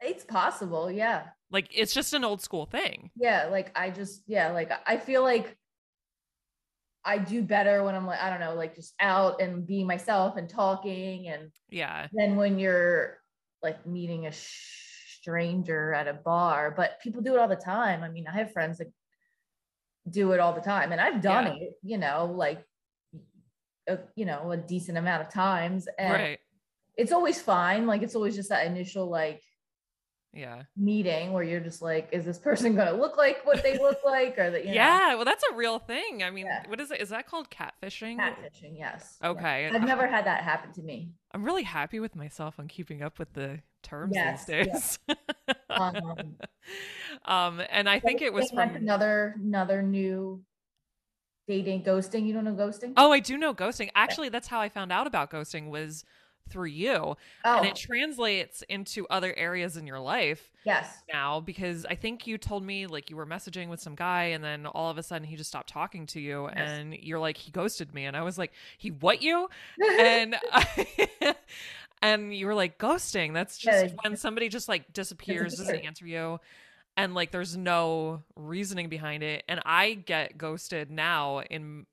it's 0.04 0.24
possible 0.24 0.90
yeah 0.92 1.26
Like 1.52 1.68
it's 1.72 1.94
just 1.94 2.14
an 2.14 2.24
old 2.24 2.42
school 2.42 2.66
thing. 2.66 3.12
yeah 3.16 3.48
like 3.52 3.72
i 3.78 3.90
just 3.92 4.24
yeah 4.28 4.52
like 4.52 4.72
i 4.88 4.98
feel 4.98 5.22
like 5.24 5.56
i 7.06 7.18
do 7.20 7.42
better 7.44 7.84
when 7.84 7.94
i'm 7.96 8.06
like 8.08 8.20
i 8.20 8.30
don't 8.30 8.40
know 8.40 8.56
like 8.56 8.76
just 8.76 8.94
out 9.00 9.42
and 9.42 9.66
being 9.68 9.86
myself 9.88 10.38
and 10.38 10.50
talking 10.50 11.28
and 11.28 11.52
Yeah. 11.70 12.08
then 12.14 12.36
when 12.36 12.58
you're 12.60 13.18
like 13.62 13.86
meeting 13.86 14.26
a 14.26 14.32
sh- 14.32 14.81
stranger 15.22 15.94
at 15.94 16.08
a 16.08 16.14
bar 16.14 16.74
but 16.76 17.00
people 17.02 17.22
do 17.22 17.34
it 17.36 17.40
all 17.40 17.48
the 17.48 17.56
time 17.56 18.02
i 18.04 18.10
mean 18.10 18.26
i 18.28 18.32
have 18.34 18.52
friends 18.52 18.80
that 18.80 18.92
do 20.10 20.32
it 20.32 20.40
all 20.40 20.52
the 20.54 20.62
time 20.62 20.92
and 20.92 21.00
i've 21.00 21.22
done 21.22 21.46
Yeah. 21.46 21.54
it 21.64 21.74
you 21.84 21.98
know 22.00 22.26
like 22.36 22.66
a, 23.88 24.00
you 24.16 24.26
know 24.26 24.52
a 24.52 24.58
decent 24.58 24.98
amount 24.98 25.22
of 25.22 25.30
times 25.32 25.88
and 26.00 26.14
Right. 26.14 26.40
it's 26.98 27.12
always 27.12 27.40
fine 27.40 27.86
like 27.86 28.02
it's 28.02 28.16
always 28.16 28.36
just 28.36 28.50
that 28.50 28.66
initial 28.66 29.08
like 29.08 29.44
Yeah. 30.34 30.64
meeting 30.78 31.34
where 31.34 31.44
you're 31.44 31.60
just 31.60 31.82
like 31.82 32.08
is 32.14 32.24
this 32.24 32.38
person 32.40 32.74
going 32.76 32.88
to 32.88 32.94
look 32.96 33.18
like 33.18 33.46
what 33.46 33.62
they 33.64 33.78
look 33.78 33.98
like 34.06 34.38
or 34.38 34.50
that 34.52 34.62
you 34.64 34.70
know 34.70 34.76
Yeah, 34.76 35.16
well 35.16 35.26
that's 35.26 35.44
a 35.52 35.56
real 35.56 35.78
thing. 35.80 36.24
I 36.24 36.30
mean, 36.32 36.46
Yeah. 36.46 36.64
what 36.68 36.80
is 36.80 36.90
it? 36.92 37.02
Is 37.02 37.10
that 37.10 37.28
called 37.28 37.50
catfishing? 37.50 38.18
catfishing 38.18 38.78
yes 38.78 39.18
Yeah. 39.22 39.30
Okay. 39.32 39.70
i've 39.74 39.84
never 39.84 40.08
had 40.08 40.26
that 40.26 40.42
happen 40.44 40.72
to 40.74 40.82
me 40.82 41.12
I'm 41.34 41.44
really 41.44 41.64
happy 41.64 42.00
with 42.00 42.16
myself 42.16 42.60
on 42.60 42.68
keeping 42.68 43.02
up 43.02 43.20
with 43.20 43.34
the 43.34 43.60
terms 43.84 44.14
Yes, 44.16 44.46
these 44.46 44.56
yes. 44.68 45.00
days. 45.08 45.18
um 45.70 46.36
um 47.26 47.62
and 47.70 47.90
I 47.90 48.00
think 48.00 48.22
it 48.22 48.32
was 48.34 48.52
from 48.52 48.76
another 48.76 49.36
another 49.42 49.82
new 49.82 50.44
dating 51.48 51.84
ghosting. 51.84 52.26
You 52.26 52.34
don't 52.34 52.46
know 52.46 52.54
ghosting? 52.54 52.94
Oh, 52.98 53.12
I 53.12 53.20
do 53.20 53.38
know 53.38 53.54
ghosting. 53.54 53.90
Actually, 53.96 54.30
that's 54.30 54.48
how 54.48 54.60
I 54.60 54.70
found 54.70 54.92
out 54.92 55.08
about 55.08 55.32
ghosting 55.32 55.70
was 55.70 56.06
through 56.52 56.68
you. 56.70 57.16
Oh, 57.46 57.58
And 57.58 57.66
it 57.66 57.76
translates 57.76 58.62
into 58.70 59.08
other 59.10 59.34
areas 59.38 59.78
in 59.78 59.88
your 59.88 60.00
life 60.00 60.52
yes. 60.66 61.04
now 61.12 61.40
because 61.40 61.86
I 61.86 61.96
think 61.96 62.28
you 62.28 62.38
told 62.38 62.64
me 62.64 62.88
like 62.88 63.10
you 63.10 63.16
were 63.16 63.26
messaging 63.26 63.70
with 63.70 63.80
some 63.82 63.96
guy 63.96 64.26
and 64.26 64.44
then 64.44 64.66
all 64.68 64.90
of 64.90 64.98
a 64.98 65.04
sudden 65.04 65.28
he 65.28 65.36
just 65.36 65.50
stopped 65.50 65.70
talking 65.70 66.06
to 66.08 66.20
you 66.20 66.50
Yes. 66.56 66.80
and 66.80 66.94
you're 66.94 67.20
like 67.20 67.38
he 67.38 67.52
ghosted 67.52 67.94
me 67.94 68.06
and 68.06 68.16
I 68.18 68.22
was 68.24 68.38
like 68.38 68.52
he 68.78 68.90
what 68.92 69.22
you 69.22 69.50
and 70.00 70.36
I, 70.52 71.08
and 72.02 72.36
you 72.36 72.48
were 72.48 72.56
like 72.56 72.78
ghosting 72.78 73.34
that's 73.34 73.64
Yeah, 73.64 73.84
just 73.84 73.96
when 74.04 74.16
somebody 74.16 74.50
just 74.50 74.68
like 74.70 74.92
disappears 74.94 75.56
doesn't 75.56 75.80
answer 75.80 76.06
you 76.08 76.40
and 76.98 77.14
like 77.14 77.32
there's 77.32 77.56
no 77.58 78.24
reasoning 78.36 78.90
behind 78.90 79.24
it 79.24 79.44
and 79.48 79.62
I 79.66 79.94
get 79.94 80.38
ghosted 80.38 80.92
now 80.92 81.42
in 81.42 81.86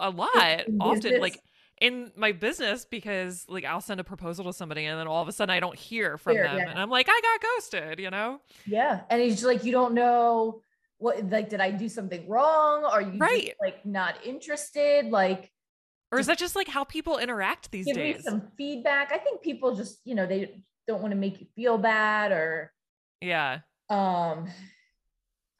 a 0.00 0.10
lot 0.10 0.66
often 0.80 1.18
like 1.18 1.40
in 1.80 2.12
my 2.16 2.32
business 2.32 2.84
because 2.84 3.44
like 3.48 3.64
I'll 3.64 3.80
send 3.80 4.00
a 4.00 4.04
proposal 4.04 4.44
to 4.46 4.52
somebody 4.52 4.84
and 4.84 4.98
then 4.98 5.06
all 5.06 5.20
of 5.22 5.28
a 5.28 5.32
sudden 5.32 5.52
I 5.54 5.60
don't 5.60 5.76
hear 5.76 6.16
from 6.18 6.34
Hear, 6.34 6.44
them 6.44 6.58
yeah. 6.58 6.70
and 6.70 6.78
I'm 6.78 6.90
like 6.90 7.06
I 7.08 7.20
got 7.22 7.40
ghosted, 7.56 7.98
you 8.00 8.10
know? 8.10 8.40
yeah, 8.66 9.00
and 9.10 9.20
it's 9.20 9.34
just 9.34 9.44
like 9.44 9.64
you 9.64 9.72
don't 9.72 9.94
know 9.94 10.62
what 10.98 11.28
like 11.30 11.48
did 11.50 11.60
I 11.60 11.70
do 11.72 11.88
something 11.88 12.28
wrong? 12.28 12.84
Are 12.84 13.02
you 13.02 13.18
just, 13.18 13.20
Right. 13.20 13.52
like 13.60 13.84
not 13.84 14.24
interested? 14.24 15.10
Like 15.10 15.50
Or 16.12 16.18
is 16.20 16.26
that 16.28 16.38
just 16.38 16.54
like 16.54 16.68
how 16.68 16.84
people 16.84 17.18
interact 17.18 17.70
these 17.72 17.86
give 17.86 17.96
me 17.96 18.16
some 18.20 18.50
feedback. 18.56 19.12
I 19.12 19.18
think 19.18 19.42
people 19.42 19.74
just 19.74 19.98
you 20.04 20.14
know 20.14 20.26
they 20.26 20.60
don't 20.86 21.02
want 21.02 21.12
to 21.12 21.18
make 21.18 21.40
you 21.40 21.46
feel 21.56 21.76
bad 21.78 22.30
or 22.30 22.72
Yeah. 23.20 23.60
um 23.90 24.48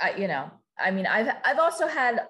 I 0.00 0.14
you 0.16 0.28
know 0.28 0.50
I 0.78 0.92
mean 0.92 1.06
I've 1.06 1.34
I've 1.44 1.58
also 1.58 1.86
had 1.88 2.26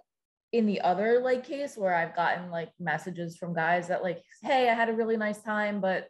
in 0.54 0.66
the 0.66 0.80
other 0.82 1.20
like 1.20 1.44
case 1.44 1.76
where 1.76 1.92
I've 1.92 2.14
gotten 2.14 2.49
like 2.49 2.70
messages 2.78 3.37
from 3.37 3.52
guys 3.54 3.88
that 3.88 4.04
like 4.04 4.23
hey 4.40 4.70
I 4.70 4.75
had 4.75 4.88
a 4.88 4.92
really 4.92 5.16
nice 5.16 5.42
time 5.42 5.80
but 5.80 6.06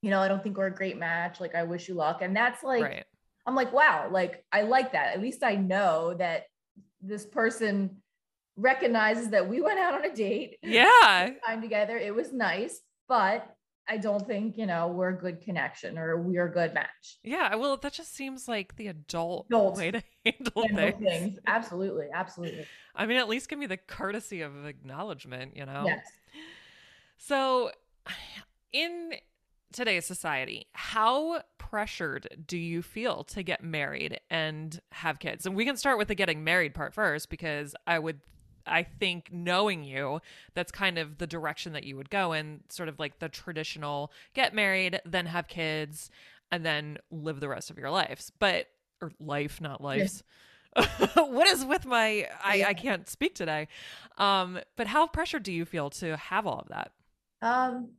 you 0.00 0.10
know 0.10 0.20
I 0.20 0.28
don't 0.28 0.44
think 0.44 0.56
we're 0.56 0.66
a 0.68 0.74
great 0.74 0.96
match 0.96 1.40
like 1.40 1.56
I 1.56 1.64
wish 1.64 1.88
you 1.88 1.94
luck 1.96 2.22
and 2.22 2.36
that's 2.36 2.62
like 2.62 2.84
right. 2.84 3.04
I'm 3.46 3.56
like 3.56 3.72
wow 3.72 4.08
like 4.12 4.44
I 4.52 4.62
like 4.62 4.92
that 4.92 5.14
at 5.16 5.20
least 5.20 5.42
I 5.42 5.56
know 5.56 6.14
that 6.14 6.44
this 7.02 7.26
person 7.26 7.96
recognizes 8.56 9.30
that 9.30 9.48
we 9.48 9.60
went 9.60 9.80
out 9.80 9.94
on 9.94 10.04
a 10.04 10.14
date 10.14 10.56
Yeah. 10.62 11.30
time 11.44 11.60
together 11.60 11.98
it 11.98 12.14
was 12.14 12.32
nice 12.32 12.80
but 13.08 13.44
I 13.88 13.98
don't 13.98 14.26
think 14.26 14.56
you 14.56 14.66
know 14.66 14.88
we're 14.88 15.10
a 15.10 15.18
good 15.18 15.40
connection 15.42 15.98
or 15.98 16.16
we're 16.20 16.46
a 16.46 16.52
good 16.52 16.72
match 16.74 17.18
Yeah. 17.22 17.54
Well, 17.54 17.76
that 17.76 17.92
just 17.92 18.14
seems 18.14 18.48
like 18.48 18.76
the 18.76 18.88
adult, 18.88 19.46
Adult 19.50 19.76
way 19.76 19.90
to 19.90 20.02
handle 20.24 20.62
Handle 20.62 20.92
things. 20.92 21.08
things 21.08 21.38
absolutely 21.46 22.06
absolutely 22.14 22.64
I 22.96 23.06
mean, 23.06 23.16
at 23.16 23.28
least 23.28 23.48
give 23.48 23.58
me 23.58 23.66
the 23.66 23.76
courtesy 23.76 24.40
of 24.40 24.64
acknowledgement, 24.66 25.56
you 25.56 25.66
know? 25.66 25.84
yes 25.86 26.06
So, 27.18 27.70
in 28.72 29.12
today's 29.72 30.06
society, 30.06 30.66
how 30.72 31.42
pressured 31.58 32.44
do 32.46 32.56
you 32.56 32.82
feel 32.82 33.24
to 33.24 33.42
get 33.42 33.62
married 33.64 34.20
and 34.30 34.80
have 34.92 35.18
kids? 35.18 35.46
And 35.46 35.56
we 35.56 35.64
can 35.64 35.76
start 35.76 35.98
with 35.98 36.08
the 36.08 36.14
getting 36.14 36.44
married 36.44 36.74
part 36.74 36.94
first 36.94 37.28
because 37.30 37.74
I 37.86 37.98
would 37.98 38.20
I 38.66 38.82
think 38.82 39.30
knowing 39.32 39.84
you, 39.84 40.20
that's 40.54 40.72
kind 40.72 40.98
of 40.98 41.18
the 41.18 41.26
direction 41.26 41.72
that 41.72 41.84
you 41.84 41.96
would 41.96 42.10
go 42.10 42.32
in, 42.32 42.60
sort 42.68 42.88
of 42.88 42.98
like 42.98 43.18
the 43.18 43.28
traditional 43.28 44.12
get 44.34 44.54
married, 44.54 45.00
then 45.04 45.26
have 45.26 45.48
kids, 45.48 46.10
and 46.50 46.64
then 46.64 46.98
live 47.10 47.40
the 47.40 47.48
rest 47.48 47.70
of 47.70 47.78
your 47.78 47.90
lives. 47.90 48.30
But 48.38 48.66
or 49.00 49.12
life, 49.20 49.60
not 49.60 49.80
lives. 49.82 50.22
what 51.14 51.46
is 51.46 51.64
with 51.64 51.86
my 51.86 52.28
I, 52.42 52.64
Yeah. 52.64 52.68
I 52.68 52.74
can't 52.74 53.08
speak 53.08 53.34
today. 53.34 53.68
Um, 54.18 54.58
but 54.76 54.88
how 54.88 55.06
pressured 55.06 55.44
do 55.44 55.52
you 55.52 55.64
feel 55.64 55.90
to 55.90 56.16
have 56.16 56.46
all 56.46 56.60
of 56.60 56.68
that? 56.68 56.92
Um, 57.42 57.96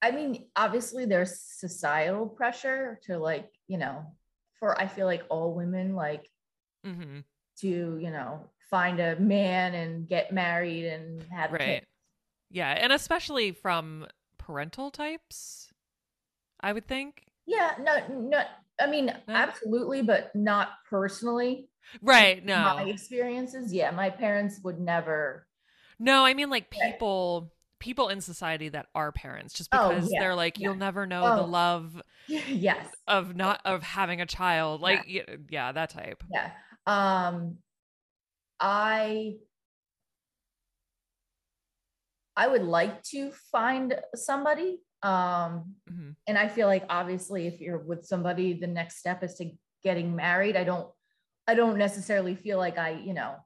I 0.00 0.10
mean, 0.12 0.46
obviously 0.56 1.06
there's 1.06 1.40
societal 1.40 2.28
pressure 2.28 3.00
to 3.04 3.18
like, 3.18 3.50
you 3.66 3.78
know, 3.78 4.04
for 4.60 4.80
I 4.80 4.86
feel 4.86 5.06
like 5.06 5.22
all 5.28 5.54
women 5.54 5.94
like 5.94 6.24
Mm-hmm. 6.86 7.18
to, 7.60 7.66
you 8.00 8.10
know, 8.10 8.48
find 8.70 9.00
a 9.00 9.16
man 9.16 9.74
and 9.74 10.08
get 10.08 10.32
married 10.32 10.84
and 10.86 11.22
have 11.32 11.52
Right. 11.52 11.80
kids. 11.80 11.86
Yeah, 12.50 12.70
and 12.70 12.92
especially 12.92 13.52
from 13.52 14.06
parental 14.38 14.90
types, 14.90 15.70
I 16.60 16.72
would 16.72 16.86
think. 16.86 17.24
Yeah, 17.46 17.72
no, 17.80 18.06
no, 18.08 18.42
I 18.80 18.86
mean, 18.86 19.14
absolutely, 19.28 20.02
but 20.02 20.34
not 20.34 20.68
personally. 20.88 21.68
Right. 22.02 22.44
No. 22.44 22.74
My 22.76 22.82
experiences, 22.84 23.72
yeah, 23.72 23.90
my 23.90 24.10
parents 24.10 24.60
would 24.62 24.78
never. 24.78 25.46
No, 25.98 26.24
I 26.24 26.34
mean 26.34 26.50
like 26.50 26.70
people 26.70 27.52
people 27.80 28.08
in 28.08 28.20
society 28.20 28.68
that 28.70 28.86
are 28.94 29.12
parents 29.12 29.54
just 29.54 29.70
Oh, 29.72 29.88
because 29.88 30.10
yeah, 30.12 30.20
they're 30.20 30.34
like 30.34 30.58
yeah. 30.58 30.64
you'll 30.64 30.74
never 30.74 31.06
know 31.06 31.22
the 31.22 31.42
Oh. 31.42 31.44
love 31.44 32.02
yes, 32.28 32.86
of 33.06 33.34
not 33.36 33.60
of 33.64 33.82
having 33.82 34.20
a 34.20 34.26
child 34.26 34.80
like 34.80 35.04
yeah, 35.06 35.22
yeah 35.48 35.72
that 35.72 35.90
type 35.90 36.22
yeah. 36.32 36.50
Um, 36.86 37.58
I 38.60 39.36
I 42.36 42.46
would 42.46 42.62
like 42.62 43.02
to 43.04 43.32
find 43.50 44.00
somebody. 44.14 44.80
Um, 45.02 45.74
Mhm. 45.90 46.14
and 46.26 46.38
I 46.38 46.48
feel 46.48 46.68
like 46.68 46.84
obviously 46.88 47.46
if 47.48 47.60
you're 47.60 47.78
with 47.78 48.04
somebody, 48.06 48.52
the 48.54 48.66
next 48.68 48.98
step 48.98 49.22
is 49.24 49.34
to 49.36 49.50
getting 49.82 50.14
married. 50.14 50.56
I 50.56 50.64
don't 50.64 50.88
I 51.46 51.54
don't 51.54 51.78
necessarily 51.78 52.34
feel 52.34 52.58
like 52.58 52.76
I, 52.78 52.90
you 52.90 53.14
know, 53.14 53.36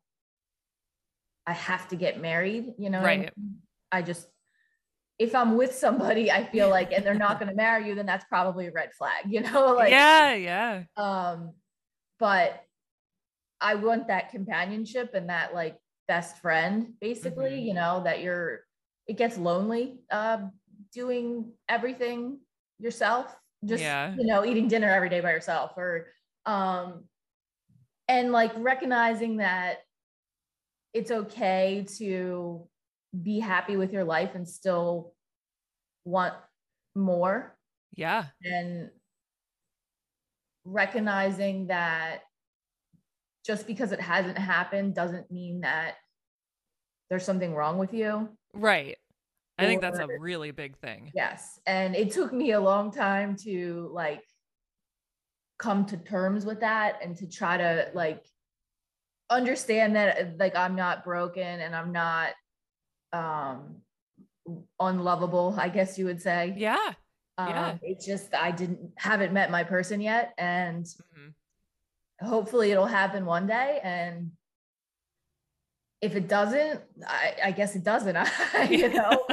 I 1.46 1.52
have 1.52 1.88
to 1.88 1.96
get 1.96 2.20
married, 2.20 2.74
you 2.78 2.90
know. 2.90 3.00
what 3.00 3.10
I 3.10 3.16
Right. 3.16 3.36
mean? 3.36 3.62
I 3.90 4.02
just 4.02 4.28
if 5.18 5.34
I'm 5.34 5.56
with 5.56 5.74
somebody, 5.74 6.30
I 6.32 6.44
feel 6.44 6.68
like 6.68 6.92
and 6.92 7.04
they're 7.04 7.14
not 7.14 7.38
gonna 7.38 7.54
marry 7.54 7.88
you, 7.88 7.94
then 7.94 8.06
that's 8.06 8.24
probably 8.24 8.66
a 8.66 8.72
red 8.72 8.92
flag, 8.92 9.24
you 9.28 9.40
know, 9.40 9.74
like 9.74 9.90
yeah 9.90 10.34
yeah 10.34 10.84
um 10.96 11.54
but 12.18 12.62
i 13.62 13.74
want 13.74 14.08
that 14.08 14.30
companionship 14.30 15.14
and 15.14 15.28
that 15.30 15.54
like 15.54 15.78
best 16.08 16.38
friend 16.38 16.94
basically 17.00 17.50
Mhm. 17.52 17.66
you 17.66 17.74
know 17.74 18.02
that 18.04 18.20
you're 18.22 18.60
it 19.06 19.16
gets 19.16 19.38
lonely 19.38 20.00
uh 20.10 20.38
doing 20.92 21.52
everything 21.68 22.40
yourself 22.78 23.34
just 23.64 23.82
Yeah. 23.82 24.14
you 24.18 24.26
know 24.26 24.44
eating 24.44 24.68
dinner 24.68 24.88
every 24.88 25.08
day 25.08 25.20
by 25.20 25.30
yourself 25.32 25.72
or 25.76 26.08
um 26.46 27.04
and 28.08 28.32
like 28.32 28.52
recognizing 28.56 29.38
that 29.38 29.78
it's 30.92 31.10
okay 31.10 31.86
to 31.98 32.68
be 33.22 33.38
happy 33.38 33.76
with 33.76 33.92
your 33.92 34.04
life 34.04 34.34
and 34.34 34.48
still 34.48 35.14
want 36.04 36.34
more 36.94 37.56
yeah 37.94 38.26
and 38.44 38.90
recognizing 40.64 41.68
that 41.68 42.22
just 43.44 43.66
because 43.66 43.92
it 43.92 44.00
hasn't 44.00 44.38
happened 44.38 44.94
doesn't 44.94 45.30
mean 45.30 45.60
that 45.62 45.94
there's 47.10 47.24
something 47.24 47.54
wrong 47.54 47.78
with 47.78 47.92
you. 47.92 48.28
right 48.54 48.96
i 49.58 49.66
think 49.66 49.80
that's 49.82 49.98
a 49.98 50.06
really 50.18 50.50
big 50.50 50.76
thing 50.78 51.10
Yes. 51.14 51.60
And 51.66 51.94
it 51.94 52.10
took 52.10 52.32
me 52.32 52.52
a 52.52 52.60
long 52.60 52.90
time 52.90 53.36
to 53.44 53.90
like 53.92 54.22
come 55.58 55.84
to 55.86 55.96
terms 55.96 56.44
with 56.44 56.60
that 56.60 56.98
and 57.04 57.16
to 57.18 57.28
try 57.28 57.56
to 57.56 57.90
like 57.94 58.24
understand 59.30 59.94
that 59.96 60.38
like 60.38 60.56
I'm 60.56 60.74
not 60.74 61.04
broken 61.04 61.60
and 61.60 61.74
I'm 61.76 61.92
not 61.92 62.30
um 63.12 63.76
unlovable, 64.80 65.54
I 65.58 65.68
guess 65.68 65.98
you 65.98 66.06
would 66.06 66.20
say. 66.20 66.54
yeah 66.56 66.94
Um, 67.38 67.48
yeah. 67.48 67.76
It's 67.82 68.04
just 68.06 68.34
I 68.34 68.50
didn't 68.50 68.92
haven't 68.96 69.32
met 69.32 69.50
my 69.50 69.64
person 69.64 70.00
yet, 70.00 70.32
and 70.38 70.84
Mhm. 70.84 71.34
Hopefully 72.22 72.70
it'll 72.70 72.86
happen 72.86 73.24
one 73.26 73.46
day. 73.46 73.80
And 73.82 74.32
if 76.00 76.16
it 76.16 76.28
doesn't, 76.28 76.80
I, 77.06 77.34
I 77.44 77.50
guess 77.52 77.76
it 77.76 77.84
doesn't. 77.84 78.16
I, 78.54 78.68
you 78.70 78.88
know, 78.88 79.26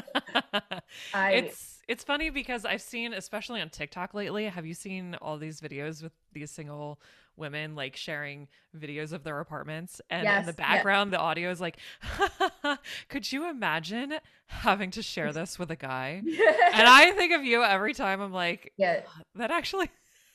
I 1.13 1.32
it's 1.34 1.80
it's 1.88 2.04
funny 2.04 2.30
because 2.30 2.65
I've 2.65 2.82
seen, 2.82 3.13
especially 3.13 3.62
on 3.62 3.69
TikTok 3.69 4.13
lately. 4.13 4.45
Have 4.45 4.65
you 4.65 4.75
seen 4.75 5.15
all 5.21 5.38
these 5.38 5.60
videos 5.60 6.04
with 6.04 6.12
these 6.32 6.52
single 6.52 6.99
women 7.36 7.73
like 7.73 7.95
sharing 7.95 8.47
videos 8.78 9.13
of 9.13 9.23
their 9.23 9.39
apartments, 9.39 9.99
and 10.12 10.23
in 10.23 10.25
Yes, 10.25 10.45
the 10.45 10.54
yeah. 10.60 10.75
background, 10.75 11.12
the 11.12 11.17
audio 11.17 11.49
is 11.49 11.60
like, 11.60 11.78
"Could 13.10 13.32
you 13.32 13.49
imagine 13.49 14.13
having 14.47 14.91
to 14.91 15.02
share 15.02 15.34
this 15.34 15.58
with 15.58 15.71
a 15.71 15.75
guy?" 15.75 16.21
And 16.73 16.88
I 16.88 17.12
think 17.12 17.34
of 17.34 17.43
you 17.43 17.63
every 17.63 17.93
time. 17.95 18.21
I'm 18.21 18.34
like, 18.34 18.73
yeah, 18.78 19.02
that 19.36 19.49
actually 19.49 19.89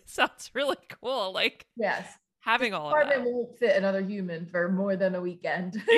sounds 0.05 0.51
really 0.55 0.77
cool. 1.01 1.33
Like 1.33 1.67
yes. 1.77 2.07
Having 2.45 2.75
all 2.75 2.95
of 2.95 3.09
that. 3.09 3.25
won't 3.25 3.59
fit 3.59 3.77
another 3.77 4.03
human 4.03 4.47
for 4.47 4.71
more 4.71 4.97
than 4.97 5.15
a 5.15 5.21
weekend. 5.21 5.83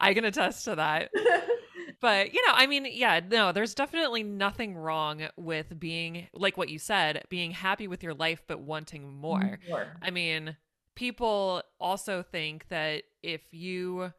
I 0.00 0.12
can 0.12 0.24
attest 0.24 0.64
to 0.66 0.76
that. 0.76 1.10
but 2.00 2.34
you 2.34 2.46
know 2.46 2.52
i 2.54 2.66
mean 2.66 2.86
yeah 2.90 3.20
no 3.30 3.52
there's 3.52 3.74
definitely 3.74 4.22
nothing 4.22 4.76
wrong 4.76 5.22
with 5.36 5.78
being 5.78 6.26
like 6.34 6.56
what 6.56 6.68
you 6.68 6.78
said 6.78 7.22
being 7.30 7.52
happy 7.52 7.88
with 7.88 8.02
your 8.02 8.12
life 8.12 8.42
but 8.46 8.60
wanting 8.60 9.14
more 9.14 9.58
More. 9.68 9.86
i 10.02 10.10
mean 10.10 10.56
people 10.94 11.62
also 11.80 12.22
think 12.22 12.68
that 12.68 13.04
if 13.22 13.40
you 13.52 14.12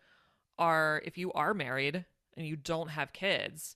are 0.57 1.01
if 1.05 1.17
you 1.17 1.31
are 1.33 1.53
married 1.53 2.05
and 2.35 2.47
you 2.47 2.55
don't 2.55 2.89
have 2.89 3.13
kids 3.13 3.75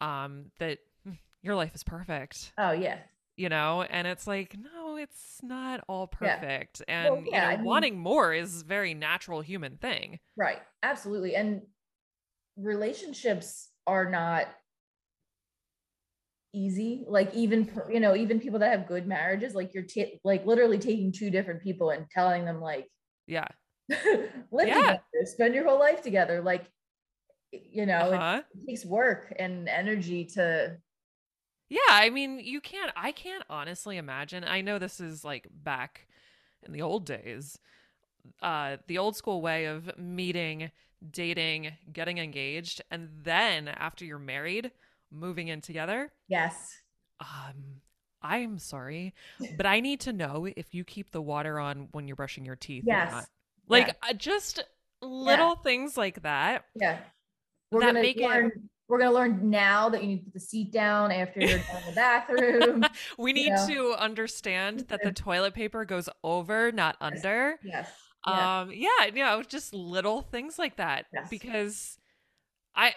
um 0.00 0.52
that 0.58 0.78
hmm, 1.04 1.14
your 1.42 1.56
life 1.56 1.74
is 1.74 1.82
perfect 1.82 2.52
Oh 2.58 2.72
yeah. 2.72 2.98
You 3.36 3.48
know 3.48 3.82
and 3.82 4.06
it's 4.06 4.26
like 4.26 4.54
no 4.58 4.96
it's 4.96 5.40
not 5.42 5.82
all 5.88 6.10
Yeah. 6.20 6.36
perfect 6.36 6.82
and 6.86 7.06
yeah, 7.06 7.18
you 7.24 7.30
know 7.32 7.38
I 7.38 7.56
mean- 7.56 7.64
wanting 7.64 7.98
more 7.98 8.32
is 8.34 8.62
a 8.62 8.64
very 8.64 8.94
natural 8.94 9.40
human 9.40 9.76
thing 9.78 10.18
Right. 10.36 10.58
Absolutely. 10.82 11.34
And 11.34 11.62
relationships 12.56 13.68
are 13.86 14.10
not 14.10 14.46
easy. 16.52 17.04
Like 17.08 17.34
even 17.34 17.70
you 17.90 18.00
know, 18.00 18.14
even 18.14 18.40
people 18.40 18.58
that 18.60 18.76
have 18.78 18.86
good 18.88 19.06
marriages, 19.06 19.54
like 19.54 19.72
you're 19.74 19.84
ta- 19.84 20.18
like 20.24 20.44
literally 20.46 20.78
taking 20.78 21.12
two 21.12 21.30
different 21.30 21.62
people 21.62 21.90
and 21.90 22.06
telling 22.10 22.44
them 22.44 22.60
like 22.60 22.88
yeah 23.26 23.48
live 23.90 24.68
Yeah. 24.68 24.74
together, 24.74 25.00
spend 25.24 25.54
your 25.54 25.64
whole 25.64 25.78
life 25.78 26.02
together. 26.02 26.42
Like 26.42 26.66
you 27.52 27.86
know, 27.86 28.12
uh-huh. 28.12 28.42
it 28.54 28.66
takes 28.66 28.84
work 28.84 29.34
and 29.38 29.68
energy 29.68 30.24
to 30.34 30.76
Yeah, 31.72 31.78
I 31.88 32.10
mean, 32.10 32.38
you 32.38 32.60
can't 32.60 32.92
I 32.96 33.12
can't 33.12 33.44
honestly 33.48 33.96
imagine. 33.96 34.44
I 34.44 34.60
know 34.60 34.78
this 34.78 35.00
is 35.00 35.24
like 35.24 35.46
back 35.50 36.06
in 36.62 36.72
the 36.72 36.82
old 36.82 37.06
days. 37.06 37.58
Uh 38.42 38.76
the 38.88 38.98
old 38.98 39.16
school 39.16 39.40
way 39.40 39.64
of 39.64 39.96
meeting, 39.96 40.70
dating, 41.10 41.72
getting 41.90 42.18
engaged, 42.18 42.82
and 42.90 43.08
then 43.24 43.68
after 43.68 44.04
you're 44.04 44.18
married, 44.18 44.70
moving 45.10 45.48
in 45.48 45.60
together. 45.62 46.12
yes. 46.28 46.76
Um 47.20 47.80
I'm 48.24 48.58
sorry, 48.58 49.14
but 49.56 49.64
I 49.66 49.80
need 49.80 49.98
to 50.00 50.12
know 50.12 50.46
if 50.56 50.74
you 50.74 50.84
keep 50.84 51.10
the 51.10 51.22
water 51.22 51.58
on 51.58 51.88
when 51.92 52.06
you're 52.06 52.16
brushing 52.16 52.44
your 52.44 52.54
teeth 52.56 52.84
or 52.84 52.88
Yes. 52.92 53.10
not. 53.12 53.26
Like 53.66 53.86
Yeah. 53.88 54.10
uh, 54.10 54.12
just 54.12 54.62
little 55.00 55.56
things 55.56 55.96
like 55.96 56.22
that. 56.22 56.66
Yeah. 56.76 56.98
We're 57.70 57.80
That 57.80 57.86
gonna 57.86 58.02
make 58.02 58.18
it- 58.18 58.52
we're 58.92 58.98
gonna 58.98 59.10
learn 59.14 59.48
now 59.50 59.88
that 59.88 60.02
you 60.02 60.08
need 60.08 60.18
to 60.18 60.24
put 60.24 60.34
the 60.34 60.40
seat 60.40 60.70
down 60.70 61.10
after 61.10 61.40
you're 61.40 61.58
done 61.58 61.76
in 61.80 61.86
the 61.86 61.92
bathroom. 61.94 62.84
We 63.18 63.32
need 63.32 63.48
know? 63.50 63.66
to 63.68 63.94
understand 63.98 64.80
that 64.88 65.00
the 65.02 65.12
toilet 65.12 65.54
paper 65.54 65.84
goes 65.86 66.08
over, 66.22 66.70
not 66.72 66.96
under. 67.00 67.58
yes. 67.64 67.88
Yeah. 68.28 68.60
um 68.60 68.70
yeah 68.72 69.06
you 69.06 69.24
know 69.24 69.42
just 69.42 69.74
little 69.74 70.20
things 70.20 70.56
like 70.56 70.76
that 70.76 71.06
Yes. 71.12 71.26
because 71.28 71.98
i 72.76 72.94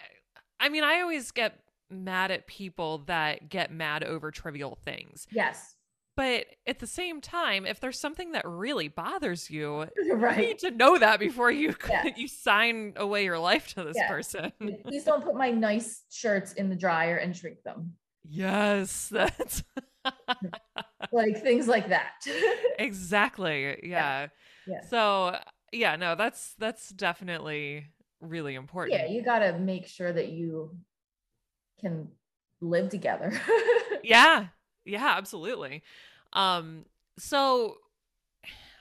i 0.60 0.70
mean 0.70 0.84
i 0.84 1.02
always 1.02 1.32
get 1.32 1.62
mad 1.90 2.30
at 2.30 2.46
people 2.46 3.00
that 3.08 3.50
get 3.50 3.72
mad 3.72 4.04
over 4.04 4.30
trivial 4.30 4.78
things 4.86 5.26
yes. 5.32 5.75
But 6.16 6.46
at 6.66 6.80
the 6.80 6.88
same 6.88 7.20
time, 7.20 7.66
if 7.66 7.80
there's 7.82 8.00
something 8.00 8.32
that 8.32 8.48
really 8.48 8.88
bothers 8.88 9.50
you, 9.52 9.88
you 9.98 10.32
need 10.38 10.60
to 10.60 10.72
know 10.72 10.98
that 10.98 11.20
before 11.20 11.52
you 11.52 11.76
Yeah. 11.90 12.06
you 12.16 12.28
sign 12.28 12.94
away 12.96 13.26
your 13.26 13.38
life 13.40 13.68
to 13.76 13.84
this 13.84 13.98
Yeah. 13.98 14.08
person. 14.08 14.52
Please 14.88 15.04
don't 15.04 15.24
put 15.24 15.36
my 15.36 15.52
nice 15.52 16.04
shirts 16.10 16.54
in 16.54 16.70
the 16.70 16.76
dryer 16.76 17.18
and 17.18 17.36
shrink 17.36 17.64
them. 17.64 17.94
Yes, 18.28 19.10
that's 19.10 19.64
Like 21.12 21.42
things 21.42 21.68
like 21.68 21.90
that. 21.90 22.14
exactly. 22.80 23.80
Yeah. 23.84 24.28
Yeah. 24.68 24.82
So, 24.90 25.38
yeah, 25.72 25.96
no, 25.98 26.16
that's 26.16 26.54
that's 26.58 26.90
definitely 26.90 27.88
really 28.22 28.56
important. 28.56 28.98
yeah, 29.00 29.08
you 29.08 29.22
got 29.22 29.40
to 29.40 29.60
make 29.60 29.88
sure 29.88 30.12
that 30.12 30.30
you 30.30 30.76
can 31.80 32.08
live 32.62 32.90
together. 32.90 33.32
yeah 34.04 34.48
yeah 34.86 35.16
absolutely 35.18 35.84
um 36.34 36.86
so 37.18 37.78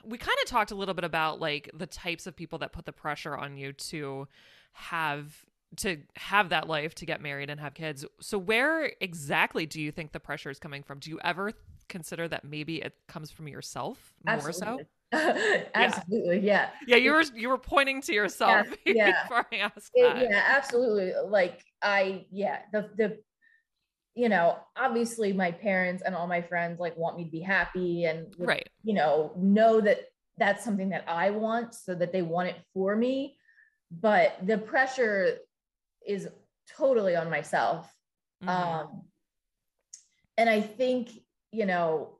we 0.03 0.17
kind 0.17 0.37
of 0.43 0.49
talked 0.49 0.71
a 0.71 0.75
little 0.75 0.93
bit 0.93 1.03
about 1.03 1.39
like 1.39 1.69
the 1.73 1.87
types 1.87 2.27
of 2.27 2.35
people 2.35 2.59
that 2.59 2.71
put 2.71 2.85
the 2.85 2.91
pressure 2.91 3.35
on 3.35 3.57
you 3.57 3.73
to 3.73 4.27
have 4.73 5.45
to 5.77 5.97
have 6.15 6.49
that 6.49 6.67
life 6.67 6.93
to 6.95 7.05
get 7.05 7.21
married 7.21 7.49
and 7.49 7.59
have 7.59 7.73
kids 7.73 8.05
so 8.21 8.37
where 8.37 8.91
exactly 9.01 9.65
do 9.65 9.81
you 9.81 9.91
think 9.91 10.11
the 10.11 10.19
pressure 10.19 10.49
is 10.49 10.59
coming 10.59 10.83
from 10.83 10.99
do 10.99 11.09
you 11.09 11.19
ever 11.23 11.51
consider 11.89 12.27
that 12.27 12.43
maybe 12.43 12.77
it 12.77 12.95
comes 13.07 13.31
from 13.31 13.47
yourself 13.47 14.13
more 14.25 14.51
so 14.51 14.79
Absolutely. 15.11 15.65
Absolutely. 15.75 16.39
Yeah. 16.39 16.69
yeah 16.87 16.97
you 16.97 17.11
were 17.13 17.23
you 17.35 17.49
were 17.49 17.57
pointing 17.57 18.01
to 18.01 18.13
yourself 18.13 18.67
yeah. 18.85 19.23
before 19.23 19.45
i 19.51 19.57
asked 19.57 19.91
that 19.95 20.17
yeah, 20.17 20.43
absolutely. 20.55 21.13
Like 21.27 21.63
I, 21.81 22.25
yeah, 22.31 22.59
the 22.71 22.89
the, 22.97 23.17
you 24.15 24.29
know, 24.29 24.57
obviously 24.77 25.33
my 25.33 25.51
parents 25.51 26.01
and 26.03 26.15
all 26.15 26.25
my 26.25 26.41
friends 26.41 26.79
like 26.79 26.97
want 26.97 27.17
me 27.17 27.25
to 27.25 27.31
be 27.31 27.41
happy 27.41 28.05
and 28.05 28.33
would, 28.37 28.47
right 28.47 28.69
you 28.83 28.93
know 28.93 29.33
know 29.35 29.81
that 29.81 30.05
that's 30.37 30.63
something 30.63 30.89
that 30.89 31.05
I 31.07 31.29
want, 31.31 31.73
so 31.75 31.93
that 31.95 32.11
they 32.11 32.21
want 32.21 32.49
it 32.49 32.57
for 32.73 32.95
me. 32.95 33.37
But 33.91 34.37
the 34.41 34.57
pressure 34.57 35.37
is 36.05 36.27
totally 36.77 37.15
on 37.15 37.29
myself. 37.29 37.93
Mhm. 38.43 38.49
Um, 38.49 39.01
and 40.37 40.49
I 40.49 40.61
think 40.61 41.09
you 41.51 41.65
know, 41.65 42.17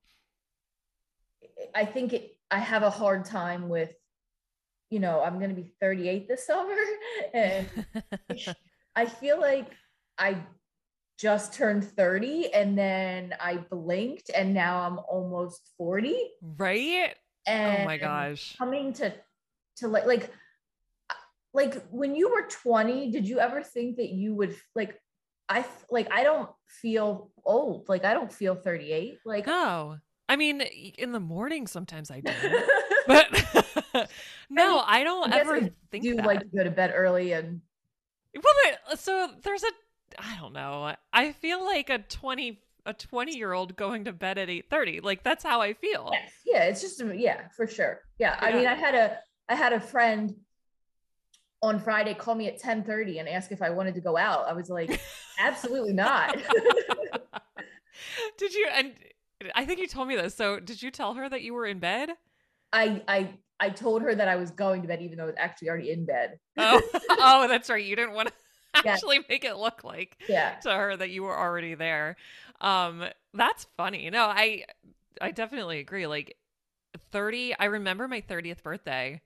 I 1.73 1.85
think 1.85 2.13
it, 2.13 2.37
I 2.49 2.59
have 2.59 2.83
a 2.83 2.89
hard 2.89 3.25
time 3.25 3.67
with, 3.67 3.93
you 4.89 4.99
know, 4.99 5.21
I'm 5.21 5.39
going 5.39 5.49
to 5.49 5.55
be 5.55 5.73
38 5.81 6.27
this 6.27 6.45
summer, 6.45 6.75
and 7.33 7.67
I 8.95 9.05
feel 9.07 9.39
like 9.39 9.67
I 10.17 10.37
just 11.17 11.53
turned 11.53 11.83
30 11.83 12.53
and 12.53 12.77
then 12.77 13.33
I 13.39 13.57
blinked 13.57 14.29
and 14.35 14.53
now 14.53 14.81
I'm 14.81 14.99
almost 15.07 15.71
40. 15.77 16.15
right 16.57 17.15
And 17.47 17.83
oh 17.83 17.85
my 17.85 17.97
gosh 17.97 18.55
Coming 18.57 18.93
to 18.93 19.13
to 19.77 19.87
like 19.87 20.05
like 20.05 20.31
uh, 21.09 21.13
like 21.53 21.81
when 21.89 22.15
you 22.15 22.29
were 22.29 22.47
20, 22.47 23.11
did 23.11 23.27
you 23.27 23.39
ever 23.39 23.61
think 23.61 23.97
that 23.97 24.09
you 24.09 24.35
would 24.35 24.55
like 24.75 24.99
I 25.47 25.65
like 25.89 26.11
I 26.11 26.23
don't 26.23 26.49
feel 26.67 27.29
old. 27.43 27.87
Like 27.87 28.03
I 28.03 28.13
don't 28.13 28.33
feel 28.33 28.55
38. 28.55 29.19
Like 29.25 29.45
no 29.47 29.97
i 30.27 30.35
mean 30.35 30.61
in 30.61 31.11
the 31.11 31.19
morning 31.19 31.67
sometimes 31.67 32.11
i 32.11 32.19
do 32.19 32.31
but 33.07 33.27
no 34.49 34.75
mean, 34.75 34.83
i 34.87 35.03
don't 35.03 35.33
I 35.33 35.39
ever 35.39 35.55
I 35.55 35.71
think 35.91 36.03
do 36.03 36.15
that 36.15 36.25
like 36.25 36.39
to 36.39 36.47
go 36.47 36.63
to 36.63 36.71
bed 36.71 36.93
early 36.95 37.33
and 37.33 37.61
well 38.35 38.75
uh, 38.91 38.95
so 38.95 39.29
there's 39.43 39.63
a 39.63 39.71
i 40.19 40.37
don't 40.39 40.53
know. 40.53 40.95
I 41.13 41.31
feel 41.31 41.63
like 41.63 41.89
a 41.89 41.99
20 41.99 42.61
a 42.85 42.93
20 42.93 43.35
year 43.35 43.53
old 43.53 43.75
going 43.75 44.05
to 44.05 44.13
bed 44.13 44.37
at 44.37 44.47
8.30 44.47 45.03
like 45.03 45.23
that's 45.23 45.43
how 45.43 45.61
i 45.61 45.73
feel. 45.73 46.11
Yes. 46.13 46.31
Yeah 46.45 46.63
it's 46.65 46.81
just 46.81 47.01
yeah 47.15 47.47
for 47.55 47.67
sure. 47.67 48.01
Yeah 48.19 48.37
i 48.39 48.51
mean 48.53 48.67
i 48.67 48.73
had 48.73 48.95
a 48.95 49.17
i 49.49 49.55
had 49.55 49.73
a 49.73 49.79
friend 49.79 50.35
on 51.61 51.79
friday 51.79 52.13
call 52.13 52.35
me 52.35 52.47
at 52.47 52.61
10:30 52.61 53.19
and 53.19 53.29
ask 53.29 53.51
if 53.51 53.61
i 53.61 53.69
wanted 53.69 53.95
to 53.95 54.01
go 54.01 54.17
out. 54.17 54.47
I 54.47 54.53
was 54.53 54.69
like 54.69 54.99
absolutely 55.39 55.93
not. 55.93 56.37
Did 58.37 58.53
you 58.53 58.67
and 58.71 58.93
i 59.55 59.65
think 59.65 59.79
you 59.79 59.87
told 59.87 60.07
me 60.07 60.15
this 60.15 60.35
so 60.35 60.59
did 60.59 60.81
you 60.81 60.91
tell 60.91 61.15
her 61.15 61.27
that 61.27 61.41
you 61.41 61.53
were 61.53 61.65
in 61.65 61.79
bed? 61.79 62.09
I 62.71 63.01
i 63.07 63.33
i 63.59 63.69
told 63.69 64.01
her 64.03 64.13
that 64.13 64.27
i 64.27 64.35
was 64.35 64.51
going 64.51 64.81
to 64.83 64.87
bed 64.87 65.01
even 65.01 65.17
though 65.17 65.23
i 65.23 65.27
was 65.27 65.35
actually 65.39 65.69
already 65.69 65.91
in 65.91 66.05
bed. 66.05 66.37
Oh 66.57 66.81
oh 67.09 67.47
that's 67.47 67.69
right. 67.69 67.83
You 67.83 67.95
didn't 67.95 68.13
want 68.13 68.27
to 68.27 68.33
Yeah. 68.83 68.91
actually 68.91 69.19
make 69.29 69.43
it 69.45 69.57
look 69.57 69.83
like 69.83 70.17
yeah 70.27 70.55
to 70.61 70.71
her 70.71 70.95
that 70.97 71.09
you 71.09 71.23
were 71.23 71.37
already 71.37 71.75
there. 71.75 72.17
Um, 72.61 73.05
that's 73.33 73.67
funny. 73.77 74.09
No, 74.09 74.25
I 74.25 74.65
I 75.21 75.31
definitely 75.31 75.79
agree. 75.79 76.07
Like 76.07 76.37
30, 77.11 77.55
I 77.57 77.65
remember 77.65 78.07
my 78.07 78.21
30th 78.21 78.63
birthday. 78.63 79.21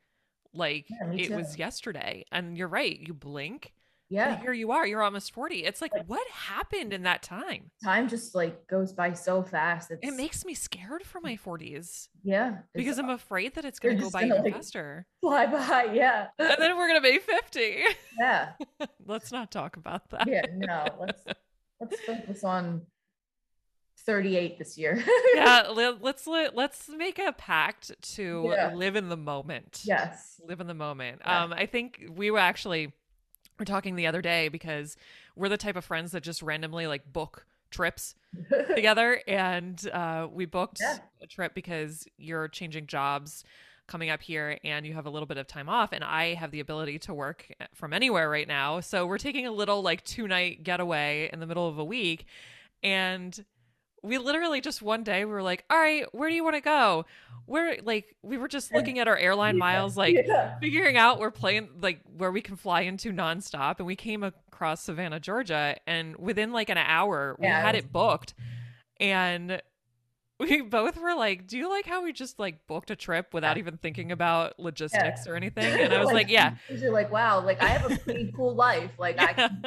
Like 0.54 0.88
Yeah, 0.90 1.08
it 1.18 1.34
was 1.34 1.58
yesterday. 1.58 2.26
And 2.32 2.58
you're 2.58 2.68
right, 2.68 3.00
you 3.00 3.14
blink. 3.14 3.74
And 4.12 4.16
yeah 4.18 4.42
here 4.42 4.54
you 4.54 4.72
are, 4.72 4.88
you're 4.88 5.04
almost 5.04 5.34
40. 5.34 5.64
It's 5.66 5.82
like, 5.82 5.92
what 6.08 6.28
happened 6.30 6.94
in 6.94 7.04
that 7.04 7.22
time? 7.22 7.70
time 7.84 8.08
just 8.10 8.34
like 8.34 8.68
goes 8.68 8.92
by 8.92 9.14
so 9.14 9.44
fast 9.44 9.92
it's 9.92 10.08
It 10.08 10.16
makes 10.16 10.44
me 10.46 10.54
scared 10.56 11.04
for 11.04 11.22
my 11.22 11.38
40s 11.38 12.08
yeah 12.24 12.58
because 12.74 12.98
I'm 12.98 13.10
afraid 13.10 13.54
that 13.56 13.66
it's 13.66 13.80
gonna 13.80 13.96
go 13.96 14.10
by 14.10 14.24
even 14.26 14.44
like- 14.44 14.54
faster. 14.56 15.06
fly 15.22 15.46
by 15.46 15.90
yeah 15.94 16.28
And 16.40 16.56
then 16.58 16.76
we're 16.78 16.88
gonna 16.88 17.02
be 17.02 17.20
50. 17.20 17.84
yeah 18.20 18.54
Let's 19.06 19.32
not 19.32 19.52
talk 19.52 19.78
about 19.78 20.10
that. 20.10 20.28
yeah 20.28 20.42
no 20.56 20.86
let's 21.00 21.22
let's 21.80 22.00
focus 22.02 22.44
on 22.44 22.82
38 24.06 24.58
this 24.58 24.78
year 24.78 25.04
yeah, 25.36 25.68
let's 26.02 26.26
le- 26.26 26.50
let's 26.54 26.90
make 26.90 27.20
a 27.20 27.32
pact 27.34 27.92
to 28.16 28.50
Yeah. 28.56 28.74
live 28.74 28.96
in 28.96 29.10
the 29.10 29.18
moment. 29.18 29.82
yes 29.86 30.42
live 30.48 30.62
in 30.62 30.68
the 30.68 30.74
moment. 30.74 31.22
Yeah. 31.24 31.44
Um, 31.44 31.54
I 31.54 31.66
think 31.68 32.06
we 32.10 32.32
were 32.32 32.40
actually 32.40 32.94
were 33.60 33.66
talking 33.66 33.96
the 33.96 34.08
other 34.08 34.22
day 34.22 34.48
because 34.48 34.96
we're 35.36 35.50
the 35.50 35.58
type 35.58 35.76
of 35.76 35.86
friends 35.86 36.12
that 36.14 36.24
just 36.24 36.42
randomly 36.42 36.88
like 36.88 37.12
book 37.12 37.46
trips 37.70 38.16
together, 38.76 39.22
and 39.28 39.88
uh, 39.94 40.28
we 40.32 40.46
booked 40.46 40.80
Yeah. 40.82 40.98
a 41.22 41.28
trip 41.28 41.54
because 41.54 42.08
you're 42.18 42.48
changing 42.48 42.88
jobs 42.88 43.44
coming 43.88 44.10
up 44.12 44.22
here 44.22 44.58
and 44.64 44.86
you 44.86 44.94
have 44.94 45.06
a 45.08 45.10
little 45.10 45.26
bit 45.26 45.38
of 45.38 45.48
time 45.48 45.68
off 45.68 45.94
and 45.94 46.04
I 46.04 46.36
have 46.36 46.52
the 46.52 46.60
ability 46.60 47.00
to 47.00 47.14
work 47.14 47.48
from 47.74 47.92
anywhere 47.92 48.30
right 48.30 48.48
now. 48.48 48.82
So 48.82 49.08
we're 49.08 49.18
taking 49.18 49.48
a 49.48 49.52
little 49.52 49.82
like 49.82 50.04
two 50.04 50.28
night 50.28 50.64
getaway 50.64 51.28
in 51.34 51.40
the 51.40 51.48
middle 51.48 51.68
of 51.68 51.80
a 51.80 51.84
week 51.84 52.26
and 52.84 53.44
we 54.04 54.18
literally 54.18 54.62
just 54.62 54.82
one 54.82 55.04
day 55.04 55.26
we 55.26 55.32
were 55.32 55.44
like, 55.44 55.66
"All 55.70 55.78
right, 55.78 56.06
where 56.14 56.30
do 56.30 56.36
you 56.36 56.44
want 56.44 56.56
to 56.56 56.62
go?" 56.62 57.06
We're 57.48 57.78
like 57.84 58.16
we 58.22 58.38
were 58.38 58.48
just 58.48 58.72
looking 58.74 59.00
at 59.00 59.08
our 59.08 59.18
airline 59.18 59.58
miles 59.58 59.98
like 59.98 60.16
yeah. 60.28 60.60
figuring 60.60 60.98
out 60.98 61.20
we're 61.20 61.32
playing 61.32 61.70
like 61.82 62.02
where 62.16 62.32
we 62.32 62.42
can 62.42 62.56
fly 62.56 62.82
into 62.82 63.12
nonstop 63.12 63.78
and 63.80 63.88
we 63.88 63.96
came 63.96 64.24
across 64.24 64.84
Savannah, 64.84 65.20
Georgia 65.20 65.76
and 65.88 66.16
within 66.18 66.52
like 66.52 66.70
an 66.70 66.78
hour 66.78 67.36
we 67.40 67.48
Yeah, 67.48 67.60
had 67.60 67.74
it 67.76 67.92
booked 67.92 68.36
and 69.00 69.62
we 70.40 70.62
both 70.62 70.96
were 70.98 71.16
like, 71.16 71.48
"Do 71.48 71.58
you 71.58 71.70
like 71.70 71.86
how 71.86 72.04
we 72.04 72.14
just 72.14 72.40
like 72.40 72.66
booked 72.68 72.92
a 72.92 72.96
trip 72.96 73.34
without 73.34 73.58
even 73.58 73.78
thinking 73.78 74.12
about 74.12 74.58
logistics 74.60 75.28
or 75.28 75.36
anything?" 75.42 75.80
And 75.82 75.92
I 75.94 76.00
was 76.00 76.14
like, 76.14 76.30
"Yeah." 76.30 76.56
You're 76.70 76.92
like, 76.92 77.12
wow, 77.12 77.44
like 77.44 77.62
I 77.62 77.68
have 77.68 77.92
a 77.92 77.98
pretty 77.98 78.32
cool 78.36 78.56
life. 78.56 78.92
Like 78.98 79.20
I 79.20 79.34
can, 79.34 79.64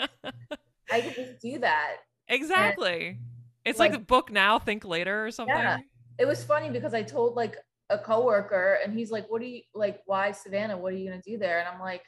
I 0.90 1.00
can 1.00 1.14
just 1.14 1.40
do 1.40 1.58
that. 1.58 1.96
exactly. 2.28 3.18
It's 3.64 3.78
like, 3.78 3.92
like- 3.92 4.00
the 4.00 4.04
book 4.04 4.30
now, 4.30 4.58
think 4.58 4.84
later 4.84 5.24
or 5.24 5.30
something. 5.30 5.54
Yeah. 5.54 5.78
It 6.18 6.26
was 6.26 6.44
funny 6.44 6.70
because 6.70 6.94
I 6.94 7.02
told 7.02 7.36
like 7.36 7.56
a 7.90 7.98
coworker 7.98 8.78
and 8.82 8.92
he's 8.92 9.10
like, 9.10 9.30
what 9.30 9.40
do 9.40 9.46
you 9.46 9.62
like, 9.74 10.00
why 10.06 10.32
Savannah? 10.32 10.76
What 10.76 10.92
are 10.92 10.96
you 10.96 11.08
gonna 11.10 11.22
do 11.22 11.38
there? 11.38 11.58
And 11.58 11.68
I'm 11.68 11.80
like, 11.80 12.02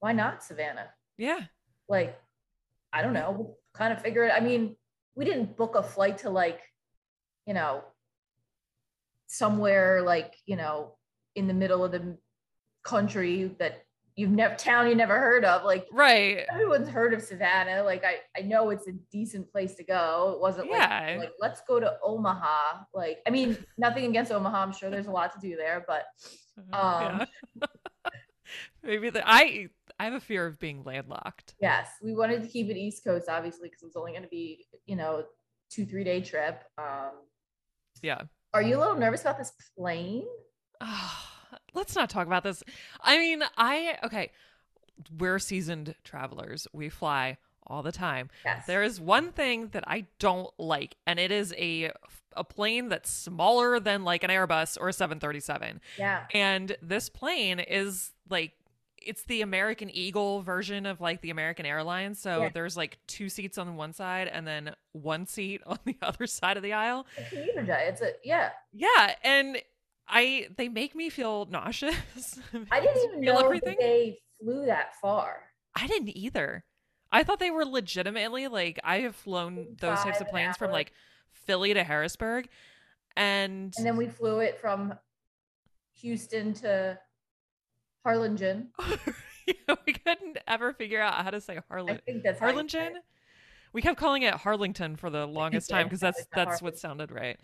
why 0.00 0.12
not 0.12 0.42
Savannah? 0.42 0.88
Yeah. 1.18 1.40
Like, 1.88 2.18
I 2.92 3.02
don't 3.02 3.12
know, 3.12 3.30
we'll 3.36 3.58
kind 3.74 3.92
of 3.92 4.02
figure 4.02 4.24
it. 4.24 4.32
I 4.34 4.40
mean, 4.40 4.76
we 5.14 5.24
didn't 5.24 5.56
book 5.56 5.74
a 5.76 5.82
flight 5.82 6.18
to 6.18 6.30
like, 6.30 6.60
you 7.46 7.54
know, 7.54 7.84
somewhere 9.26 10.02
like, 10.02 10.34
you 10.46 10.56
know, 10.56 10.96
in 11.36 11.46
the 11.46 11.54
middle 11.54 11.84
of 11.84 11.92
the 11.92 12.16
country 12.82 13.54
that 13.58 13.84
you've 14.16 14.30
never 14.30 14.54
town 14.56 14.88
you 14.88 14.94
never 14.94 15.18
heard 15.18 15.44
of. 15.44 15.64
Like 15.64 15.86
Right. 15.92 16.44
everyone's 16.52 16.88
heard 16.88 17.14
of 17.14 17.22
Savannah. 17.22 17.82
Like 17.84 18.04
I, 18.04 18.16
I 18.36 18.42
know 18.42 18.70
it's 18.70 18.86
a 18.88 18.92
decent 19.10 19.50
place 19.50 19.74
to 19.76 19.84
go. 19.84 20.32
It 20.34 20.40
wasn't 20.40 20.68
Yeah. 20.70 21.06
like, 21.12 21.18
like 21.18 21.32
let's 21.40 21.60
go 21.66 21.80
to 21.80 21.96
Omaha. 22.02 22.84
Like, 22.94 23.18
I 23.26 23.30
mean, 23.30 23.56
nothing 23.78 24.04
against 24.06 24.30
Omaha. 24.32 24.62
I'm 24.62 24.72
sure 24.72 24.90
there's 24.90 25.06
a 25.06 25.10
lot 25.12 25.32
to 25.34 25.40
do 25.40 25.56
there, 25.56 25.84
but 25.86 26.04
Um, 26.72 27.22
yeah. 27.22 27.24
Maybe 28.82 29.10
the, 29.10 29.22
I 29.24 29.68
I 29.98 30.04
have 30.04 30.14
a 30.14 30.20
fear 30.20 30.46
of 30.46 30.58
being 30.58 30.82
landlocked. 30.82 31.54
yes, 31.60 31.88
we 32.02 32.14
wanted 32.14 32.42
to 32.42 32.48
keep 32.48 32.68
it 32.68 32.76
East 32.76 33.04
Coast, 33.04 33.28
obviously, 33.28 33.68
because 33.68 33.82
it 33.82 33.86
was 33.86 33.96
only 33.96 34.12
going 34.12 34.22
to 34.24 34.28
be, 34.28 34.66
you 34.86 34.96
know, 34.96 35.24
two, 35.70 35.84
three 35.86 36.02
day 36.04 36.20
trip. 36.20 36.64
Um, 36.78 37.12
Yeah. 38.02 38.22
are 38.54 38.62
you 38.62 38.76
a 38.76 38.80
little 38.80 38.96
nervous 38.96 39.20
about 39.20 39.38
this 39.38 39.52
plane? 39.78 40.24
let's 41.74 41.94
not 41.96 42.10
talk 42.10 42.26
about 42.26 42.42
this. 42.44 42.62
I 43.00 43.18
mean, 43.18 43.42
I 43.56 43.98
okay, 44.04 44.30
we're 45.18 45.38
seasoned 45.38 45.94
travelers. 46.04 46.66
We 46.72 46.88
fly 46.88 47.38
all 47.66 47.82
the 47.82 47.92
time. 47.92 48.30
Yes. 48.44 48.66
There 48.66 48.82
is 48.82 49.00
one 49.00 49.32
thing 49.32 49.68
that 49.68 49.84
I 49.86 50.06
don't 50.18 50.48
like, 50.58 50.96
and 51.06 51.18
it 51.18 51.30
is 51.30 51.54
a 51.56 51.92
a 52.36 52.44
plane 52.44 52.88
that's 52.88 53.10
smaller 53.10 53.80
than 53.80 54.04
like 54.04 54.22
an 54.22 54.30
Airbus 54.30 54.78
or 54.80 54.88
a 54.88 54.92
737. 54.92 55.80
yeah. 55.98 56.24
And 56.32 56.76
this 56.80 57.08
plane 57.08 57.58
is 57.58 58.12
like 58.28 58.52
it's 59.02 59.24
the 59.24 59.40
American 59.40 59.90
Eagle 59.90 60.42
version 60.42 60.84
of 60.86 61.00
like 61.00 61.22
the 61.22 61.30
American 61.30 61.64
Airlines. 61.66 62.20
So 62.20 62.42
Yeah. 62.42 62.48
there's 62.52 62.76
like 62.76 62.98
two 63.08 63.28
seats 63.30 63.56
on 63.58 63.74
one 63.76 63.92
side 63.94 64.28
and 64.28 64.46
then 64.46 64.74
one 64.92 65.26
seat 65.26 65.60
on 65.66 65.78
the 65.86 65.96
other 66.02 66.26
side 66.26 66.56
of 66.56 66.62
the 66.62 66.72
aisle. 66.74 67.06
It's 67.16 67.56
a. 67.56 67.88
It's 67.88 68.00
a 68.02 68.10
yeah. 68.22 68.50
Yeah, 68.72 69.14
and 69.24 69.60
I 70.10 70.48
they 70.56 70.68
make 70.68 70.94
me 70.94 71.08
feel 71.08 71.46
nauseous. 71.50 72.38
I 72.70 72.80
didn't 72.80 73.04
even 73.04 73.20
know 73.20 73.38
everything. 73.38 73.76
they 73.78 74.18
flew 74.42 74.66
that 74.66 74.96
far. 75.00 75.44
I 75.74 75.86
didn't 75.86 76.16
either. 76.16 76.64
I 77.12 77.24
thought 77.24 77.38
they 77.38 77.50
were 77.50 77.64
legitimately 77.64 78.48
like 78.48 78.78
I 78.84 79.00
have 79.00 79.16
flown 79.16 79.76
those 79.80 80.00
types 80.00 80.20
of 80.20 80.28
planes 80.28 80.56
from 80.56 80.70
like 80.70 80.92
Philly 81.32 81.74
to 81.74 81.84
Harrisburg, 81.84 82.48
and 83.16 83.72
And 83.76 83.86
then 83.86 83.96
we 83.96 84.08
flew 84.08 84.40
it 84.40 84.58
from 84.58 84.94
Houston 86.00 86.54
to 86.54 86.98
Harlingen. 88.04 88.70
we 89.86 89.92
couldn't 89.92 90.38
ever 90.46 90.72
figure 90.72 91.00
out 91.00 91.14
how 91.24 91.30
to 91.30 91.40
say 91.40 91.58
I 91.58 91.94
think 92.04 92.22
that's 92.22 92.40
how 92.40 92.48
you 92.48 92.68
say 92.68 92.78
Harlingen. 92.78 93.02
We 93.72 93.82
kept 93.82 93.98
calling 93.98 94.22
it 94.22 94.34
Harlington 94.34 94.96
for 94.96 95.10
the 95.10 95.26
longest 95.26 95.70
time 95.70 95.86
because 95.86 96.00
that's 96.00 96.26
that's 96.34 96.60
what 96.60 96.78
sounded 96.78 97.10
right. 97.10 97.38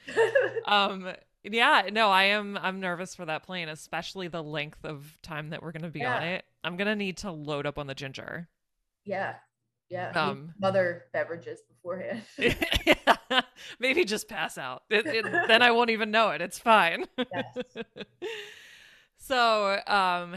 Um, 0.67 1.13
yeah, 1.53 1.89
no, 1.93 2.09
I 2.11 2.25
am 2.25 2.59
I'm 2.61 2.81
nervous 2.81 3.15
for 3.15 3.25
that 3.27 3.43
plane, 3.45 3.69
especially 3.69 4.29
the 4.29 4.43
length 4.43 4.85
of 4.85 5.19
time 5.23 5.51
that 5.51 5.63
we're 5.63 5.73
gonna 5.73 5.89
be 5.91 6.05
on 6.05 6.23
it. 6.23 6.45
I'm 6.65 6.77
gonna 6.77 6.97
need 6.97 7.19
to 7.19 7.31
load 7.31 7.67
up 7.67 7.79
on 7.79 7.87
the 7.87 7.95
ginger. 7.95 8.49
yeah. 9.05 9.35
Yeah. 9.89 10.11
Um, 10.17 10.53
other 10.65 11.05
beverages 11.13 11.61
beforehand. 11.63 12.23
Maybe 13.79 14.05
just 14.05 14.29
pass 14.29 14.59
out. 14.59 14.83
It, 14.91 15.07
it, 15.07 15.25
then 15.47 15.63
I 15.63 15.71
won't 15.71 15.91
even 15.91 16.11
know 16.11 16.31
it. 16.31 16.41
It's 16.41 16.59
fine. 16.59 17.05
yes. 17.17 17.57
so, 19.17 19.79
um, 19.87 20.37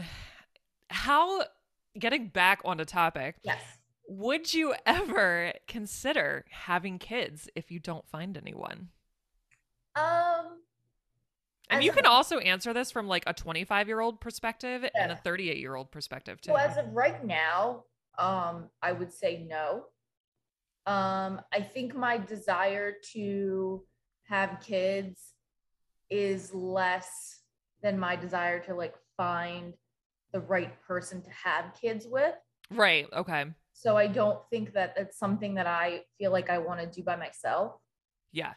how 0.88 1.42
getting 1.98 2.28
back 2.28 2.60
on 2.64 2.76
the 2.76 2.84
topic, 2.84 3.36
Yes. 3.42 3.60
would 4.08 4.54
you 4.54 4.72
ever 4.86 5.52
consider 5.66 6.44
having 6.50 7.00
kids 7.00 7.48
if 7.56 7.72
you 7.72 7.80
don't 7.80 8.06
find 8.08 8.36
anyone? 8.36 8.90
Um 9.96 10.60
And 11.70 11.78
As 11.78 11.84
you 11.84 11.90
of- 11.90 11.96
can 11.96 12.06
also 12.06 12.38
answer 12.38 12.72
this 12.72 12.90
from 12.90 13.06
like 13.06 13.22
a 13.26 13.32
25 13.32 13.86
year 13.86 14.00
old 14.00 14.20
perspective 14.20 14.84
and 14.94 15.12
a 15.12 15.16
38 15.16 15.56
year 15.58 15.76
old 15.76 15.90
perspective 15.90 16.40
too. 16.40 16.50
So 16.50 16.56
as 16.56 16.76
of 16.76 16.92
right 16.92 17.24
now, 17.24 17.84
um, 18.18 18.68
I 18.82 18.92
would 18.92 19.12
say 19.12 19.46
no. 19.48 19.84
Um, 20.86 21.40
I 21.52 21.60
think 21.60 21.94
my 21.94 22.18
desire 22.18 22.94
to 23.12 23.84
have 24.24 24.60
kids 24.60 25.34
is 26.10 26.52
less 26.52 27.40
than 27.82 27.98
my 27.98 28.16
desire 28.16 28.58
to 28.64 28.74
like 28.74 28.94
find 29.16 29.74
the 30.32 30.40
right 30.40 30.80
person 30.82 31.22
to 31.22 31.30
have 31.30 31.72
kids 31.80 32.06
with. 32.08 32.34
right. 32.70 33.06
Okay. 33.12 33.46
So 33.72 33.96
I 33.96 34.08
don't 34.08 34.38
think 34.50 34.74
that 34.74 34.94
that's 34.96 35.18
something 35.18 35.54
that 35.54 35.66
I 35.66 36.02
feel 36.18 36.32
like 36.32 36.50
I 36.50 36.58
want 36.58 36.80
to 36.80 36.86
do 36.86 37.02
by 37.02 37.16
myself. 37.16 37.76
Yeah. 38.32 38.52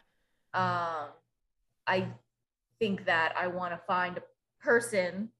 Um, 0.52 1.08
I 1.86 2.08
think 2.84 3.06
that 3.06 3.32
I 3.38 3.46
want 3.46 3.72
to 3.72 3.80
find 3.86 4.18
a 4.18 4.22
person, 4.60 5.30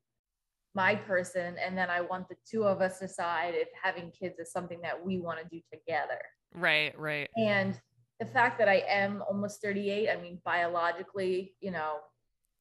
my 0.74 0.94
person, 0.94 1.56
and 1.62 1.76
then 1.76 1.90
I 1.90 2.00
want 2.00 2.26
the 2.30 2.36
two 2.50 2.64
of 2.64 2.80
us 2.80 2.98
to 3.00 3.06
decide 3.06 3.52
if 3.54 3.68
having 3.82 4.10
kids 4.18 4.38
is 4.38 4.50
something 4.50 4.80
that 4.82 5.04
we 5.04 5.18
want 5.18 5.40
to 5.40 5.44
do 5.54 5.60
together. 5.70 6.20
Right. 6.54 6.98
Right. 6.98 7.28
And 7.36 7.78
the 8.18 8.24
fact 8.24 8.58
that 8.60 8.68
I 8.68 8.82
am 8.88 9.22
almost 9.28 9.60
38, 9.60 10.08
I 10.08 10.16
mean, 10.22 10.40
biologically, 10.42 11.54
you 11.60 11.70
know, 11.70 11.96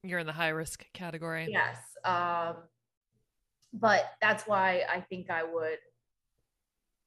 You're 0.04 0.20
in 0.20 0.28
the 0.28 0.34
high 0.34 0.50
risk 0.50 0.86
category. 0.94 1.48
yes. 1.50 1.78
Um, 2.04 2.58
but 3.72 4.12
that's 4.22 4.44
why 4.46 4.84
I 4.90 5.00
think 5.00 5.30
I 5.30 5.44
would, 5.44 5.78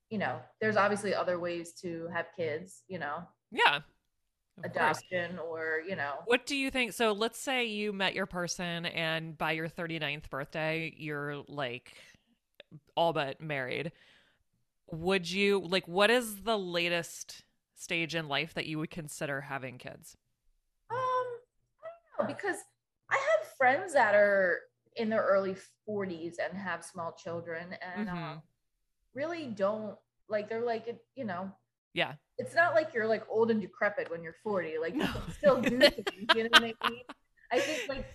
you 0.09 0.17
know, 0.17 0.41
there's 0.63 0.77
obviously 0.77 1.15
other 1.15 1.39
ways 1.39 1.75
to 1.83 2.09
have 2.15 2.27
kids, 2.35 2.85
you 2.89 2.99
know, 2.99 3.19
Yeah. 3.51 3.81
Adoption 4.65 5.39
or, 5.39 5.83
you 5.87 5.97
know, 5.97 6.15
What 6.25 6.47
do 6.47 6.57
you 6.57 6.71
think? 6.71 6.93
So 6.93 7.13
let's 7.13 7.39
say 7.39 7.67
you 7.67 7.93
met 7.93 8.15
your 8.15 8.27
person 8.27 8.87
and 8.87 9.37
by 9.37 9.53
your 9.53 9.69
39th 9.69 10.31
birthday, 10.31 10.95
you're 10.97 11.45
like 11.49 11.95
all 12.97 13.13
but 13.13 13.41
married. 13.41 13.93
Would 14.91 15.31
you 15.31 15.59
like 15.61 15.87
what 15.87 16.11
is 16.11 16.43
the 16.43 16.59
latest 16.59 17.45
stage 17.75 18.15
in 18.15 18.29
life 18.29 18.55
that 18.55 18.67
you 18.67 18.79
would 18.79 18.91
consider 18.91 19.43
having 19.43 19.79
kids? 19.79 20.17
Um, 20.91 20.97
I 20.97 22.19
don't 22.19 22.29
know 22.29 22.35
because 22.35 22.57
I 23.11 23.15
have 23.15 23.49
friends 23.59 23.93
that 23.93 24.15
are 24.15 24.61
in 24.97 25.11
their 25.11 25.23
early 25.23 25.57
40s 25.87 26.39
and 26.39 26.57
have 26.57 26.85
small 26.85 27.13
children 27.13 27.77
and 27.83 28.09
Mhm. 28.09 28.17
um, 28.17 28.43
really 29.15 29.49
don't 29.49 29.99
like 30.29 30.49
they're 30.49 30.65
like 30.65 30.87
you 31.15 31.25
know. 31.25 31.53
Yeah. 31.93 32.15
It's 32.39 32.55
not 32.55 32.75
like 32.75 32.93
you're 32.95 33.07
like 33.07 33.25
old 33.31 33.51
and 33.51 33.61
decrepit 33.61 34.11
when 34.11 34.23
you're 34.23 34.37
40. 34.43 34.75
Like 34.81 34.95
you 34.95 35.01
No. 35.01 35.07
can 35.07 35.31
still 35.33 35.63
do 35.63 35.79
things. 35.91 36.35
You 36.35 36.45
know 36.45 36.51
what 36.53 36.65
I 36.65 36.75
mean? 36.89 37.03
I 37.53 37.59
think 37.61 37.81
like 37.89 38.07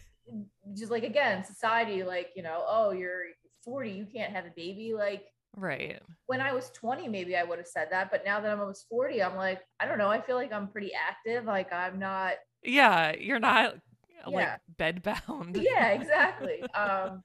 just 0.76 0.92
like 0.92 1.04
again, 1.04 1.44
society, 1.44 2.04
like, 2.04 2.30
you 2.36 2.44
know, 2.44 2.64
oh, 2.68 2.92
you're 2.92 3.24
40, 3.64 3.92
you 3.92 4.06
can't 4.06 4.32
have 4.34 4.46
a 4.46 4.52
baby. 4.56 4.94
Like 4.96 5.26
Right. 5.56 6.00
when 6.28 6.40
I 6.42 6.54
was 6.54 6.70
20, 6.72 7.08
maybe 7.08 7.36
I 7.36 7.44
would 7.44 7.58
have 7.58 7.68
said 7.68 7.88
that, 7.92 8.10
but 8.12 8.24
now 8.26 8.40
that 8.40 8.52
I'm 8.52 8.60
almost 8.60 8.88
40, 8.90 9.22
I'm 9.24 9.36
like, 9.36 9.62
I 9.80 9.86
don't 9.86 9.98
know. 9.98 10.10
I 10.10 10.22
feel 10.22 10.36
like 10.36 10.54
I'm 10.54 10.68
pretty 10.68 10.92
active. 10.94 11.46
Like 11.46 11.74
I'm 11.74 12.00
not 12.00 12.34
Yeah, 12.64 13.14
you're 13.20 13.40
not 13.40 13.76
like 14.28 14.46
Yeah. 14.46 14.58
bed 14.78 15.02
bound. 15.02 15.56
yeah 15.58 15.88
exactly 15.90 16.64
um 16.76 17.24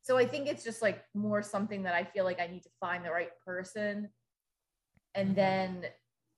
so 0.00 0.16
i 0.16 0.24
think 0.24 0.48
it's 0.48 0.64
just 0.64 0.80
like 0.80 1.04
more 1.14 1.42
something 1.42 1.82
that 1.82 1.94
i 1.94 2.02
feel 2.02 2.24
like 2.24 2.40
i 2.40 2.46
need 2.46 2.62
to 2.62 2.70
find 2.80 3.04
the 3.04 3.10
right 3.10 3.30
person 3.44 4.08
and 5.14 5.30
Mhm. 5.30 5.34
then 5.34 5.86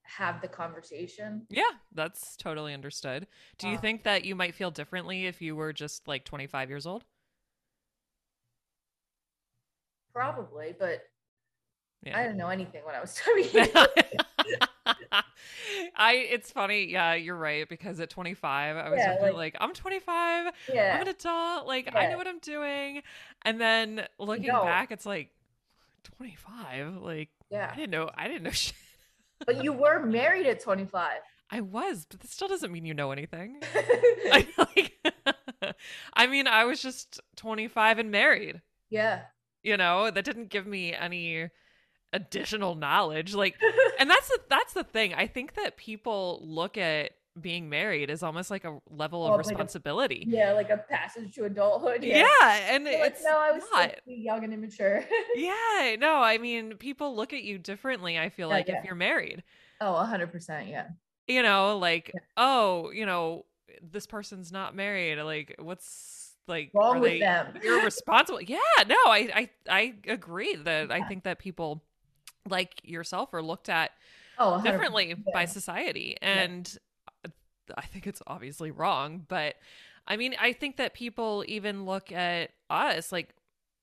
have 0.03 0.41
the 0.43 0.49
conversation 0.49 1.47
Yeah, 1.51 1.71
that's 1.93 2.37
totally 2.37 2.75
understood. 2.75 3.27
Do 3.59 3.69
you 3.69 3.77
Uh, 3.77 3.81
think 3.81 4.03
that 4.05 4.25
you 4.25 4.35
might 4.35 4.55
feel 4.55 4.71
differently 4.71 5.27
if 5.27 5.41
you 5.41 5.55
were 5.57 5.73
just 5.73 6.07
like 6.09 6.25
25 6.25 6.69
years 6.69 6.87
old? 6.87 7.05
probably 10.13 10.75
but 10.79 11.03
Yeah. 12.03 12.19
i 12.19 12.23
didn't 12.23 12.37
know 12.39 12.49
anything 12.49 12.85
when 12.85 12.95
i 12.95 13.01
was 13.01 13.15
20 13.25 13.51
I 15.97 16.15
it's 16.15 16.51
funny, 16.51 16.85
yeah, 16.91 17.15
you're 17.15 17.37
right 17.37 17.69
because 17.69 18.01
at 18.01 18.11
25 18.11 18.77
I 18.77 18.91
was 18.91 19.01
Yeah, 19.01 19.17
like- 19.21 19.33
like, 19.35 19.57
I'm 19.61 19.73
25, 19.73 20.53
yeah. 20.73 20.95
I'm 20.95 21.03
an 21.03 21.09
adult, 21.09 21.67
like 21.67 21.89
I 21.95 22.07
know 22.07 22.17
what 22.17 22.27
I'm 22.27 22.39
doing. 22.41 23.03
And 23.43 23.61
then 23.61 24.07
looking 24.19 24.47
don't. 24.47 24.63
back 24.63 24.91
it's 24.91 25.07
like 25.07 25.31
25, 26.03 26.97
like 26.97 27.31
I 27.55 27.77
didn't 27.77 27.91
know 27.91 28.11
I 28.17 28.29
didn't 28.29 28.43
know 28.45 28.51
shit. 28.65 28.75
but 29.47 29.63
you 29.63 29.73
were 29.73 30.05
married 30.05 30.47
at 30.47 30.61
25 30.61 31.19
I 31.51 31.61
was, 31.61 32.07
but 32.09 32.21
that 32.21 32.31
still 32.31 32.49
doesn't 32.49 32.73
mean 32.73 32.87
you 32.87 32.95
know 32.95 33.13
anything. 33.13 33.61
I, 33.75 34.49
like, 34.59 34.93
I 36.15 36.27
mean, 36.27 36.47
I 36.49 36.65
was 36.65 36.81
just 36.83 37.21
25 37.37 37.99
and 37.99 38.11
married. 38.11 38.61
yeah 38.91 39.23
You 39.63 39.77
know, 39.77 40.11
that 40.11 40.25
didn't 40.25 40.49
give 40.49 40.67
me 40.67 40.95
any 40.95 41.51
additional 42.13 42.75
knowledge. 42.75 43.35
Like 43.35 43.57
and 43.99 44.09
that's 44.09 44.29
the 44.29 44.39
that's 44.49 44.73
the 44.73 44.85
thing. 44.85 45.15
I 45.15 45.27
think 45.27 45.55
that 45.55 45.77
people 45.77 46.41
look 46.43 46.79
at 46.79 47.11
being 47.41 47.69
married 47.69 48.11
is 48.11 48.23
almost 48.23 48.51
like 48.51 48.65
a 48.65 48.79
level 48.91 49.25
of 49.27 49.33
Oh, 49.33 49.37
like 49.37 49.45
a- 49.47 49.49
responsibility. 49.49 50.25
yeah 50.29 50.53
like 50.53 50.71
a 50.71 50.77
passage 50.79 51.35
to 51.35 51.45
adulthood 51.45 52.05
yeah. 52.05 52.25
and 52.71 52.87
You're 52.87 53.01
like, 53.01 53.13
it's 53.13 53.25
no 53.25 53.37
i 53.39 53.51
was 53.51 53.65
not. 53.73 53.95
young 54.07 54.45
and 54.45 54.53
immature 54.55 55.05
Yeah, 55.35 55.97
no, 55.99 56.17
I 56.23 56.39
mean, 56.39 56.75
people 56.77 57.17
look 57.17 57.33
at 57.33 57.43
you 57.43 57.59
differently, 57.59 58.19
I 58.19 58.29
feel 58.29 58.49
Yeah, 58.49 58.55
like, 58.55 58.69
yeah. 58.69 58.79
if 58.79 58.85
you're 58.85 58.95
married. 58.95 59.43
oh 59.81 59.93
100% 59.95 60.69
yeah 60.71 60.89
You 61.27 61.43
know, 61.43 61.79
like, 61.79 62.11
Yeah. 62.15 62.21
oh, 62.37 62.91
you 62.93 63.05
know, 63.07 63.47
this 63.83 64.07
person's 64.07 64.53
not 64.53 64.77
married. 64.77 65.19
Like, 65.21 65.57
what's 65.59 66.37
like 66.47 66.71
wrong 66.75 67.01
with 67.01 67.11
they 67.13 67.19
them 67.21 67.57
irresponsible? 67.65 68.41
yeah, 68.57 68.59
no, 68.87 68.95
I 69.07 69.31
I 69.35 69.51
I 69.69 69.95
agree 70.07 70.55
that 70.57 70.93
I 70.93 71.03
think 71.09 71.25
that 71.25 71.39
people 71.39 71.83
like 72.49 72.75
yourself 72.85 73.33
are 73.35 73.43
looked 73.43 73.69
at 73.71 73.91
oh 74.39 74.61
100%, 74.61 74.65
differently 74.65 75.15
by 75.33 75.47
society 75.47 76.17
and 76.23 76.77
i 77.77 77.83
think 77.83 78.07
it's 78.07 78.23
obviously 78.27 78.71
wrong 78.71 79.25
but 79.29 79.55
i 80.07 80.17
mean 80.17 80.35
i 80.41 80.53
think 80.53 80.77
that 80.77 80.95
people 80.95 81.45
even 81.49 81.85
look 81.87 82.13
at 82.13 82.51
us 82.71 83.13
like 83.13 83.35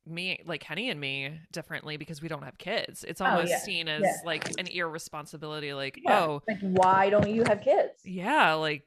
me 0.08 0.42
like 0.46 0.62
Kenny 0.62 0.90
and 0.90 1.00
me 1.00 1.40
differently 1.52 1.96
because 1.96 2.22
we 2.24 2.28
don't 2.28 2.44
have 2.44 2.58
kids 2.58 3.04
it's 3.04 3.22
oh, 3.22 3.26
almost 3.26 3.48
Oh, 3.48 3.50
yeah, 3.52 3.60
seen 3.60 3.88
as 3.88 4.02
yeah. 4.02 4.14
like 4.26 4.50
an 4.60 4.68
irresponsibility 4.68 5.74
like 5.74 6.00
Yeah. 6.04 6.26
oh 6.26 6.44
like 6.48 6.60
why 6.62 7.10
don't 7.12 7.30
you 7.30 7.44
have 7.48 7.62
kids 7.62 7.94
yeah 8.04 8.54
like 8.54 8.84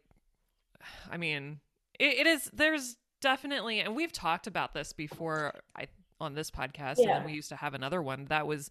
i 1.10 1.16
mean 1.16 1.60
it, 2.00 2.18
it 2.18 2.26
is 2.26 2.50
there's 2.52 2.96
definitely 3.20 3.80
and 3.80 3.94
we've 3.94 4.12
talked 4.12 4.48
about 4.48 4.74
this 4.74 4.92
before 4.92 5.54
i 5.76 5.86
on 6.20 6.34
this 6.34 6.50
podcast 6.50 6.98
and 6.98 7.24
we 7.24 7.32
used 7.32 7.48
to 7.50 7.56
have 7.56 7.74
another 7.74 8.02
one 8.02 8.24
that 8.26 8.46
was 8.46 8.70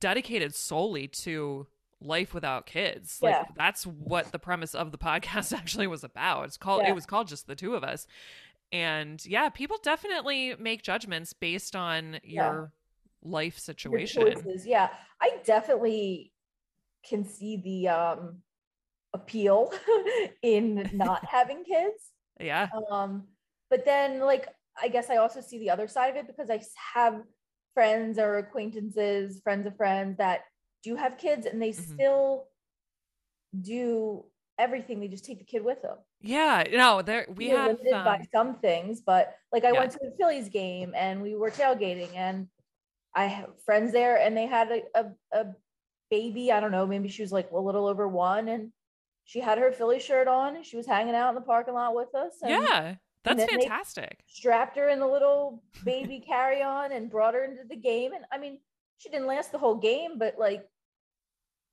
dedicated 0.00 0.54
solely 0.54 1.06
to 1.08 1.66
life 2.04 2.34
without 2.34 2.66
kids. 2.66 3.18
Like 3.22 3.32
Yeah. 3.34 3.44
that's 3.56 3.84
what 3.86 4.32
the 4.32 4.38
premise 4.38 4.74
of 4.74 4.92
the 4.92 4.98
podcast 5.10 5.52
actually 5.56 5.86
was 5.86 6.04
about. 6.04 6.44
It's 6.44 6.56
called 6.56 6.82
Yeah. 6.82 6.90
it 6.90 6.94
was 6.94 7.06
called 7.06 7.28
just 7.28 7.46
the 7.46 7.56
two 7.56 7.74
of 7.74 7.82
us. 7.84 8.06
And 8.72 9.24
yeah, 9.26 9.48
people 9.50 9.78
definitely 9.82 10.54
make 10.58 10.82
judgments 10.82 11.32
based 11.32 11.74
on 11.76 12.14
Yeah. 12.24 12.44
your 12.44 12.72
life 13.22 13.58
situation. 13.58 14.22
choices. 14.22 14.66
Yeah. 14.66 14.90
I 15.20 15.38
definitely 15.44 16.32
can 17.08 17.24
see 17.24 17.56
the 17.58 17.88
um 17.88 18.42
appeal 19.12 19.72
in 20.42 20.90
not 20.92 21.24
having 21.30 21.64
kids. 21.64 22.10
Yeah. 22.40 22.68
Um, 22.90 23.28
but 23.70 23.84
then 23.84 24.20
like 24.20 24.48
I 24.82 24.88
guess 24.88 25.08
I 25.08 25.16
also 25.16 25.40
see 25.40 25.58
the 25.58 25.70
other 25.70 25.86
side 25.86 26.10
of 26.10 26.16
it 26.16 26.26
because 26.26 26.50
I 26.50 26.60
have 26.94 27.22
friends 27.74 28.18
or 28.18 28.38
acquaintances, 28.38 29.40
friends 29.42 29.66
of 29.66 29.76
friends 29.76 30.18
that 30.18 30.40
do 30.84 30.90
you 30.90 30.96
have 30.96 31.16
kids 31.18 31.46
and 31.46 31.60
they 31.60 31.70
Mhm. 31.70 31.94
still 31.94 32.48
do 33.60 34.24
everything. 34.58 35.00
They 35.00 35.08
just 35.08 35.24
take 35.24 35.38
the 35.38 35.44
kid 35.44 35.64
with 35.64 35.82
them. 35.82 35.98
Yeah. 36.20 36.64
No, 36.70 37.02
there 37.02 37.26
we 37.34 37.48
You're 37.48 37.58
have 37.58 37.72
limited 37.72 37.92
by 38.04 38.16
um, 38.18 38.26
some 38.32 38.58
things, 38.60 39.00
but 39.00 39.34
like 39.52 39.64
I 39.64 39.72
Yeah. 39.72 39.80
went 39.80 39.92
to 39.92 39.98
the 40.00 40.14
Phillies 40.16 40.48
game 40.48 40.92
and 40.94 41.22
we 41.22 41.34
were 41.34 41.50
tailgating 41.50 42.14
and 42.14 42.48
I 43.14 43.26
have 43.26 43.60
friends 43.62 43.92
there 43.92 44.16
and 44.18 44.36
they 44.36 44.46
had 44.46 44.70
a, 44.70 44.82
a, 44.94 45.12
a 45.32 45.46
baby. 46.10 46.52
I 46.52 46.60
don't 46.60 46.70
know, 46.72 46.86
maybe 46.86 47.08
she 47.08 47.22
was 47.22 47.32
like 47.32 47.50
a 47.50 47.58
little 47.58 47.86
over 47.86 48.06
one 48.08 48.48
and 48.48 48.72
she 49.24 49.40
had 49.40 49.58
her 49.58 49.72
Philly 49.72 50.00
shirt 50.00 50.28
on 50.28 50.56
and 50.56 50.64
she 50.66 50.76
was 50.76 50.86
hanging 50.86 51.14
out 51.14 51.30
in 51.30 51.34
the 51.34 51.40
parking 51.40 51.74
lot 51.74 51.94
with 51.94 52.14
us. 52.14 52.42
And 52.42 52.50
Yeah. 52.50 52.96
That's 53.22 53.42
fantastic. 53.46 54.22
strapped 54.26 54.76
her 54.76 54.90
in 54.90 55.00
the 55.00 55.06
little 55.06 55.64
baby 55.82 56.20
carry 56.20 56.62
on 56.62 56.92
and 56.92 57.10
brought 57.10 57.32
her 57.32 57.44
into 57.44 57.64
the 57.64 57.76
game. 57.76 58.12
And 58.12 58.26
I 58.30 58.36
mean, 58.36 58.60
she 58.98 59.08
didn't 59.08 59.26
last 59.26 59.50
the 59.50 59.56
whole 59.58 59.76
game, 59.76 60.18
but 60.18 60.38
like, 60.38 60.68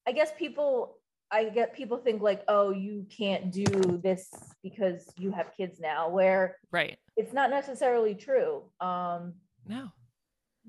I 0.07 0.11
guess 0.11 0.31
people, 0.37 0.97
I 1.31 1.45
get 1.45 1.73
people 1.75 1.97
think 1.97 2.21
like, 2.21 2.43
oh, 2.47 2.71
you 2.71 3.05
can't 3.15 3.51
do 3.51 3.65
this 4.03 4.29
because 4.63 5.11
you 5.17 5.31
have 5.31 5.55
kids 5.55 5.79
now, 5.79 6.09
where 6.09 6.57
Right. 6.71 6.97
it's 7.17 7.33
not 7.33 7.49
necessarily 7.49 8.15
true. 8.15 8.63
Um, 8.79 9.33
No. 9.67 9.89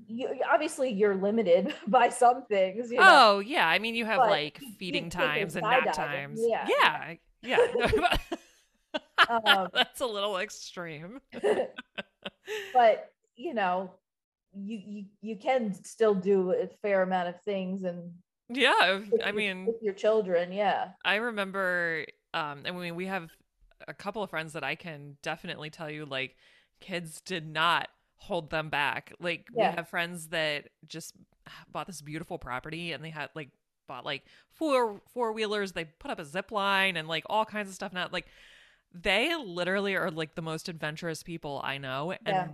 you 0.07 0.29
obviously 0.51 0.91
you're 0.91 1.15
limited 1.15 1.73
by 1.87 2.09
some 2.09 2.45
things. 2.45 2.91
You 2.91 2.99
know? 2.99 3.05
Oh 3.35 3.39
yeah, 3.39 3.67
I 3.67 3.79
mean 3.79 3.95
you 3.95 4.05
have 4.05 4.19
But 4.19 4.29
like 4.29 4.59
feeding 4.79 5.09
times 5.09 5.55
and 5.55 5.63
nap 5.67 5.93
times. 5.93 6.39
yeah. 6.43 6.67
yeah, 6.67 7.13
yeah. 7.41 8.17
Um, 9.29 9.69
That's 9.73 10.01
a 10.01 10.05
little 10.05 10.37
extreme. 10.37 11.19
but 12.73 13.09
you 13.35 13.53
know, 13.53 13.91
you 14.55 14.77
you 14.85 15.05
you 15.21 15.35
can 15.37 15.73
still 15.83 16.13
do 16.13 16.51
a 16.51 16.67
fair 16.81 17.01
amount 17.03 17.29
of 17.29 17.41
things 17.41 17.83
and 17.83 18.11
Yeah, 18.49 18.99
with 19.09 19.21
I 19.23 19.31
mean, 19.31 19.65
with 19.65 19.81
your 19.81 19.93
children, 19.93 20.51
yeah. 20.51 20.89
I 21.05 21.15
remember. 21.15 22.05
Um, 22.33 22.63
I 22.65 22.71
mean, 22.71 22.95
we 22.95 23.05
have 23.07 23.29
a 23.87 23.93
couple 23.93 24.23
of 24.23 24.29
friends 24.29 24.53
that 24.53 24.63
I 24.63 24.75
can 24.75 25.17
definitely 25.21 25.69
tell 25.69 25.89
you, 25.89 26.05
like, 26.05 26.35
kids 26.79 27.21
did 27.21 27.47
not 27.47 27.89
hold 28.17 28.49
them 28.49 28.69
back. 28.69 29.13
Like, 29.19 29.47
Yeah. 29.53 29.71
we 29.71 29.75
have 29.75 29.87
friends 29.89 30.27
that 30.29 30.69
just 30.87 31.13
bought 31.71 31.87
this 31.87 32.01
beautiful 32.01 32.37
property 32.37 32.93
and 32.93 33.03
they 33.03 33.09
had 33.09 33.29
like 33.35 33.49
bought 33.87 34.05
like 34.05 34.23
four 34.51 35.01
four 35.13 35.33
wheelers. 35.33 35.73
They 35.73 35.83
put 35.85 36.09
up 36.11 36.19
a 36.19 36.25
zip 36.25 36.51
line 36.51 36.95
and 36.95 37.07
like 37.07 37.25
all 37.29 37.43
kinds 37.45 37.67
of 37.69 37.75
stuff. 37.75 37.91
Not 37.91 38.13
like 38.13 38.27
they 38.93 39.35
literally 39.35 39.95
are 39.95 40.09
like 40.11 40.35
the 40.35 40.41
most 40.41 40.69
adventurous 40.69 41.21
people 41.23 41.59
I 41.63 41.77
know, 41.79 42.13
and 42.25 42.35
Yeah. 42.35 42.47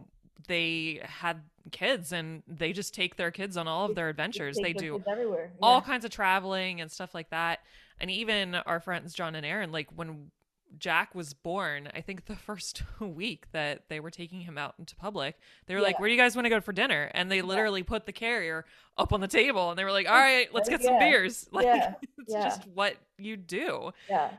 They 0.48 1.02
had 1.04 1.42
kids 1.72 2.12
and 2.12 2.42
they 2.48 2.72
just 2.74 2.94
take 2.94 3.16
their 3.18 3.32
kids 3.32 3.58
on 3.58 3.68
all 3.68 3.86
of 3.86 3.96
their 3.96 4.10
adventures. 4.10 4.56
take 4.58 4.66
They 4.66 4.74
do 4.74 5.04
everywhere. 5.08 5.52
all 5.62 5.82
kinds 5.82 6.06
of 6.06 6.12
traveling 6.12 6.82
and 6.82 6.92
stuff 6.92 7.14
like 7.14 7.30
that. 7.32 7.60
And 8.00 8.10
even 8.10 8.56
our 8.56 8.80
friends 8.80 9.14
John 9.14 9.36
and 9.36 9.46
Aaron, 9.46 9.72
like 9.72 9.88
when 9.96 10.32
Jack 10.78 11.14
was 11.16 11.34
born, 11.34 11.90
I 11.94 12.02
think 12.02 12.26
the 12.26 12.36
first 12.48 12.84
week 13.00 13.52
that 13.52 13.84
they 13.90 14.00
were 14.00 14.12
taking 14.12 14.42
him 14.42 14.58
out 14.58 14.76
into 14.80 14.96
public, 14.96 15.36
they 15.66 15.76
were 15.76 15.82
like, 15.82 16.00
"Where 16.00 16.08
do 16.08 16.14
you 16.14 16.20
guys 16.20 16.36
want 16.36 16.46
to 16.46 16.50
go 16.50 16.62
for 16.62 16.72
dinner?" 16.74 17.10
And 17.14 17.30
they 17.32 17.42
literally 17.42 17.82
put 17.84 18.06
the 18.06 18.14
carrier 18.14 18.66
up 18.98 19.12
on 19.12 19.20
the 19.20 19.28
table, 19.28 19.70
and 19.72 19.78
they 19.80 19.84
were 19.84 19.92
like, 19.92 20.08
"All 20.08 20.14
right, 20.16 20.48
let's 20.54 20.70
get 20.70 20.82
some 20.84 20.94
Yeah. 20.94 21.00
beers." 21.10 21.48
Like 21.52 21.66
Yeah. 21.66 21.94
it's 22.20 22.34
Yeah. 22.34 22.44
just 22.44 22.68
what 22.68 22.96
you 23.18 23.36
do. 23.36 23.92
yeah. 24.08 24.30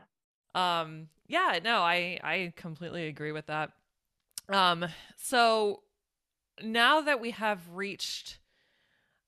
Um, 0.55 1.09
yeah, 1.27 1.59
no, 1.63 1.81
I 1.81 2.19
I 2.23 2.53
completely 2.55 3.07
agree 3.07 3.31
with 3.33 3.45
that. 3.47 3.71
Um, 4.49 4.85
so 5.17 5.83
now 6.63 7.01
that 7.01 7.19
we 7.19 7.31
have 7.31 7.59
reached 7.73 8.39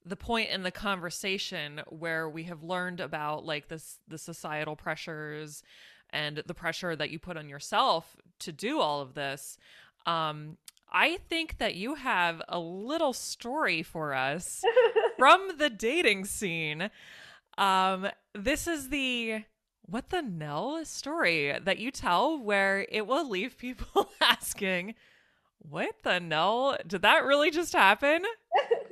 the 0.05 0.15
point 0.15 0.49
in 0.49 0.63
the 0.63 0.71
conversation 0.71 1.81
where 1.87 2.29
we 2.29 2.43
have 2.43 2.63
learned 2.63 2.99
about 2.99 3.45
like 3.45 3.67
this 3.69 3.99
the 4.07 4.17
societal 4.17 4.75
pressures 4.75 5.63
and 6.09 6.43
the 6.45 6.53
pressure 6.53 6.95
that 6.95 7.09
you 7.09 7.19
put 7.19 7.37
on 7.37 7.47
yourself 7.47 8.17
to 8.39 8.51
do 8.51 8.79
all 8.79 8.99
of 8.99 9.13
this 9.13 9.57
um 10.05 10.57
i 10.91 11.17
think 11.29 11.57
that 11.57 11.75
you 11.75 11.95
have 11.95 12.41
a 12.49 12.59
little 12.59 13.13
story 13.13 13.81
for 13.81 14.13
us 14.13 14.61
from 15.17 15.51
the 15.57 15.69
dating 15.69 16.25
scene. 16.25 16.89
Um, 17.57 18.09
this 18.33 18.67
is 18.67 18.89
the 18.89 19.43
what 19.85 20.09
the 20.09 20.21
Nell 20.21 20.83
story 20.85 21.57
that 21.61 21.79
you 21.79 21.91
tell 21.91 22.37
where 22.37 22.85
it 22.89 23.05
will 23.05 23.29
leave 23.29 23.57
people 23.57 24.11
asking, 24.21 24.95
What 25.69 25.95
the 26.03 26.19
Nell? 26.19 26.77
Did 26.85 27.01
that 27.01 27.23
really 27.23 27.51
just 27.51 27.73
happen? 27.73 28.23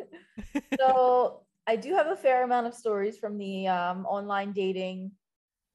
so 0.79 1.41
I 1.67 1.75
do 1.75 1.93
have 1.93 2.07
a 2.07 2.15
fair 2.15 2.43
amount 2.43 2.67
of 2.67 2.73
stories 2.73 3.17
from 3.17 3.37
the 3.37 3.67
um, 3.67 4.05
online 4.05 4.51
dating, 4.51 5.11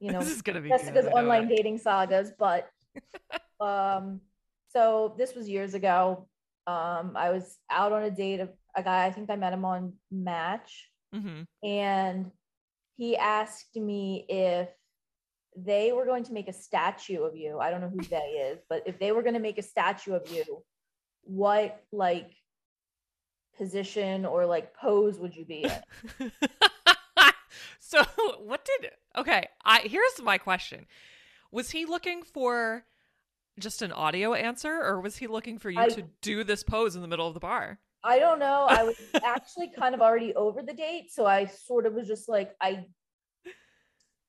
you 0.00 0.12
know, 0.12 0.20
this 0.20 0.30
is 0.30 0.42
gonna 0.42 0.60
be 0.60 0.68
Jessica's 0.68 1.04
good, 1.04 1.14
online 1.14 1.48
dating 1.48 1.78
sagas, 1.78 2.32
but 2.38 2.68
um, 3.60 4.20
so 4.68 5.14
this 5.16 5.34
was 5.34 5.48
years 5.48 5.74
ago. 5.74 6.28
Um, 6.66 7.12
I 7.14 7.30
was 7.30 7.58
out 7.70 7.92
on 7.92 8.02
a 8.02 8.10
date 8.10 8.40
of 8.40 8.50
a 8.76 8.82
guy. 8.82 9.06
I 9.06 9.12
think 9.12 9.30
I 9.30 9.36
met 9.36 9.52
him 9.52 9.64
on 9.64 9.92
Match, 10.10 10.90
Mhm. 11.14 11.46
and 11.62 12.30
he 12.96 13.16
asked 13.16 13.76
me 13.76 14.26
if 14.28 14.68
they 15.56 15.92
were 15.92 16.04
going 16.04 16.24
to 16.24 16.32
make 16.32 16.48
a 16.48 16.52
statue 16.52 17.22
of 17.22 17.36
you. 17.36 17.58
I 17.60 17.70
don't 17.70 17.80
know 17.80 17.88
who 17.88 18.02
they 18.02 18.16
is, 18.16 18.58
but 18.68 18.82
if 18.86 18.98
they 18.98 19.12
were 19.12 19.22
going 19.22 19.34
to 19.34 19.40
make 19.40 19.58
a 19.58 19.62
statue 19.62 20.14
of 20.14 20.28
you, 20.30 20.62
what 21.26 21.82
like 21.92 22.30
position 23.58 24.24
or 24.24 24.46
like 24.46 24.74
pose 24.74 25.18
would 25.18 25.34
you 25.34 25.44
be 25.44 25.64
in? 26.20 26.32
so 27.80 28.02
what 28.40 28.64
did 28.64 28.90
okay 29.16 29.46
i 29.64 29.80
here's 29.80 30.20
my 30.22 30.36
question 30.38 30.86
was 31.50 31.70
he 31.70 31.86
looking 31.86 32.22
for 32.22 32.84
just 33.58 33.80
an 33.80 33.92
audio 33.92 34.34
answer 34.34 34.82
or 34.82 35.00
was 35.00 35.16
he 35.16 35.26
looking 35.26 35.58
for 35.58 35.70
you 35.70 35.80
I- 35.80 35.88
to 35.88 36.04
do 36.20 36.44
this 36.44 36.62
pose 36.62 36.96
in 36.96 37.02
the 37.02 37.08
middle 37.08 37.28
of 37.28 37.34
the 37.34 37.40
bar 37.40 37.78
I 38.04 38.20
don't 38.20 38.38
know. 38.38 38.66
I 38.68 38.84
was 38.84 38.94
actually 39.24 39.72
kind 39.76 39.92
of 39.92 40.00
already 40.00 40.32
over 40.36 40.62
the 40.62 40.74
date, 40.74 41.10
so 41.10 41.26
I 41.26 41.46
sort 41.46 41.86
of 41.86 41.94
was 41.94 42.06
just 42.06 42.28
like 42.28 42.52
I 42.60 42.84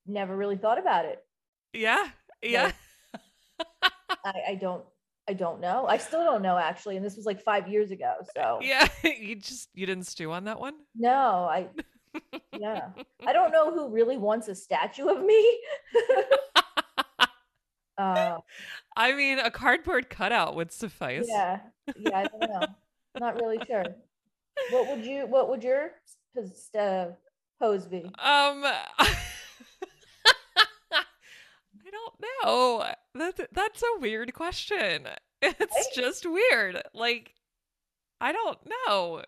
never 0.08 0.36
really 0.36 0.58
thought 0.58 0.80
about 0.80 1.06
it. 1.06 1.20
yeah 1.74 2.08
yeah 2.42 2.72
I, 4.26 4.34
I 4.50 4.56
don't 4.56 4.84
I 5.30 5.34
don't 5.34 5.60
know. 5.60 5.86
I 5.88 5.98
still 5.98 6.24
don't 6.24 6.42
know 6.42 6.58
actually, 6.58 6.96
and 6.96 7.06
this 7.06 7.18
was 7.18 7.26
like 7.26 7.42
five 7.42 7.68
years 7.68 7.92
ago. 7.92 8.16
So 8.36 8.60
yeah 8.62 8.88
you 9.04 9.36
just 9.36 9.70
you 9.74 9.86
didn't 9.86 10.06
stew 10.06 10.32
on 10.32 10.46
that 10.46 10.60
one 10.60 10.74
no, 10.96 11.48
I 11.50 11.68
yeah. 12.58 12.90
I 13.26 13.34
don't 13.34 13.52
know 13.52 13.74
who 13.74 13.90
really 13.90 14.18
wants 14.18 14.48
a 14.48 14.56
statue 14.56 15.08
of 15.08 15.24
me. 15.24 15.60
uh, 17.98 18.38
i 18.96 19.12
mean 19.13 19.40
a 19.40 19.50
cardboard 19.50 20.08
cutout 20.08 20.56
would 20.56 20.72
suffice 20.72 21.26
yeah, 21.28 21.60
yeah. 21.98 22.18
I 22.20 22.24
don't 22.26 22.42
know. 22.50 22.68
Not 23.20 23.36
really 23.42 23.60
sure. 23.66 23.86
What 24.70 24.88
would 24.90 25.04
you? 25.06 25.26
What 25.26 25.50
would 25.50 25.63
your 25.63 25.92
uh, 26.78 27.06
pose 27.60 27.86
be? 27.88 28.04
um 28.04 28.63
i 28.63 29.16
don't 31.92 32.13
know 32.20 32.86
that 33.19 33.47
that's 33.51 33.82
a 33.84 33.99
weird 33.99 34.34
question. 34.34 35.08
It's 35.41 35.60
Right? 35.60 35.86
just 35.93 36.25
weird. 36.25 36.82
Like 36.93 37.34
i 38.19 38.32
don't 38.32 38.58
know. 38.88 39.23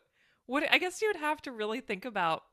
What 0.48 0.64
i 0.72 0.78
guess 0.80 1.02
you 1.02 1.08
would 1.10 1.18
have 1.22 1.42
to 1.44 1.52
really 1.52 1.82
think 1.82 2.06
about 2.06 2.44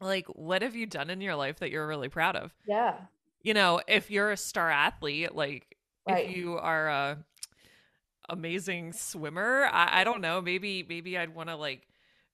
like 0.00 0.26
what 0.28 0.62
have 0.62 0.74
you 0.74 0.86
done 0.86 1.10
in 1.10 1.20
your 1.20 1.34
life 1.34 1.58
that 1.58 1.70
you're 1.70 1.86
really 1.86 2.08
proud 2.08 2.36
of? 2.36 2.54
Yeah, 2.66 2.94
you 3.42 3.52
know 3.52 3.80
if 3.86 4.10
you're 4.10 4.30
a 4.30 4.36
star 4.36 4.70
athlete 4.70 5.34
like 5.34 5.76
Right. 6.08 6.30
if 6.30 6.36
you 6.36 6.56
are 6.56 6.88
a 6.88 7.18
amazing 8.30 8.92
swimmer 8.92 9.68
i, 9.70 10.00
I 10.00 10.04
don't 10.04 10.20
know. 10.20 10.40
Maybe 10.40 10.84
maybe 10.88 11.18
i'd 11.18 11.34
want 11.34 11.48
to 11.50 11.56
like 11.56 11.86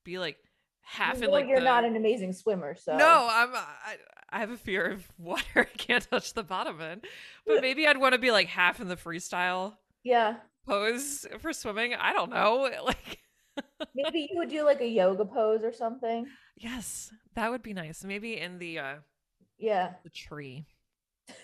be 0.05 0.19
like 0.19 0.37
half 0.81 1.17
You 1.19 1.25
in 1.25 1.31
like 1.31 1.47
you're 1.47 1.59
the, 1.59 1.65
not 1.65 1.83
an 1.83 1.95
amazing 1.97 2.31
swimmer, 2.31 2.73
so 2.75 2.95
no 2.95 3.27
i'm 3.29 3.49
I, 3.53 3.97
I 4.29 4.39
have 4.39 4.51
a 4.51 4.57
fear 4.57 4.85
of 4.85 5.07
water 5.17 5.43
i 5.55 5.63
can't 5.77 6.07
touch 6.09 6.33
the 6.33 6.43
bottom 6.43 6.81
end 6.81 7.05
but 7.45 7.61
maybe 7.61 7.87
i'd 7.87 7.97
want 7.97 8.13
to 8.13 8.19
be 8.19 8.31
like 8.31 8.47
half 8.47 8.79
in 8.81 8.87
the 8.87 8.95
freestyle 8.97 9.77
Yeah, 10.03 10.35
pose 10.67 11.25
for 11.39 11.53
swimming 11.53 11.93
i 11.95 12.13
don't 12.13 12.29
know 12.31 12.69
like 12.85 13.19
Maybe 13.95 14.27
you 14.31 14.37
would 14.37 14.49
do 14.49 14.63
like 14.63 14.81
a 14.81 14.87
yoga 14.87 15.25
pose 15.25 15.63
or 15.63 15.73
something. 15.73 16.27
yes, 16.55 17.11
that 17.33 17.49
would 17.49 17.63
be 17.63 17.73
nice. 17.73 18.03
Maybe 18.03 18.37
in 18.37 18.59
the 18.59 18.77
uh 18.77 18.95
Yeah. 19.57 19.93
the 20.03 20.11
tree. 20.11 20.67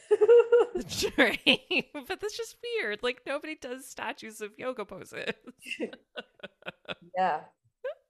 The 0.75 0.83
tree. 0.83 1.89
but 1.93 2.19
that's 2.19 2.37
just 2.37 2.57
weird. 2.63 2.99
Like 3.01 3.21
nobody 3.25 3.55
does 3.55 3.87
statues 3.87 4.41
of 4.41 4.51
yoga 4.59 4.85
poses. 4.85 5.31
yeah. 7.17 7.39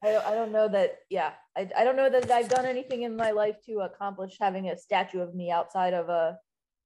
I 0.04 0.12
don't, 0.12 0.26
I 0.26 0.36
don't 0.36 0.52
know 0.52 0.68
that. 0.68 1.00
Yeah. 1.10 1.32
I, 1.58 1.70
I 1.78 1.84
don't 1.84 1.96
know 1.96 2.10
that 2.10 2.30
I've 2.30 2.50
done 2.50 2.66
anything 2.66 3.04
in 3.04 3.16
my 3.16 3.32
life 3.32 3.56
to 3.68 3.80
accomplish 3.80 4.38
having 4.40 4.70
a 4.70 4.78
statue 4.78 5.22
of 5.22 5.34
me 5.34 5.50
outside 5.50 5.94
of 5.94 6.10
a, 6.10 6.38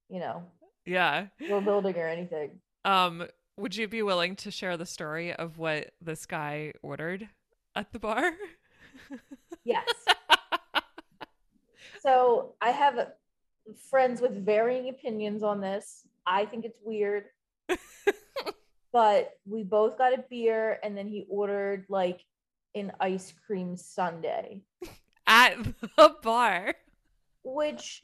you 0.09 0.19
know, 0.19 0.43
yeah. 0.85 1.27
real 1.41 1.61
building 1.61 1.95
or 1.95 2.07
anything. 2.07 2.59
Um, 2.85 3.27
would 3.57 3.75
you 3.75 3.87
be 3.87 4.03
willing 4.03 4.35
to 4.37 4.51
share 4.51 4.77
the 4.77 4.85
story 4.85 5.33
of 5.33 5.57
what 5.57 5.91
this 5.99 6.25
guy 6.27 6.73
ordered 6.83 7.27
at 7.75 7.91
the 7.91 7.99
bar? 7.99 8.33
Yes. 9.63 9.87
so 12.01 12.53
I 12.61 12.69
have 12.69 13.13
friends 13.89 14.21
with 14.21 14.45
varying 14.45 14.89
opinions 14.89 15.43
on 15.43 15.59
this. 15.59 16.03
I 16.25 16.45
think 16.45 16.65
it's 16.65 16.79
weird. 16.83 17.25
but 18.93 19.33
we 19.45 19.63
both 19.63 19.97
got 19.97 20.13
a 20.13 20.23
beer 20.29 20.79
and 20.83 20.95
then 20.95 21.07
he 21.07 21.25
ordered 21.29 21.85
like 21.89 22.21
an 22.79 22.91
ice 22.99 23.33
cream 23.45 23.75
sundae, 23.77 24.61
at 25.27 25.57
the 25.97 26.15
bar. 26.21 26.75
which 27.43 28.01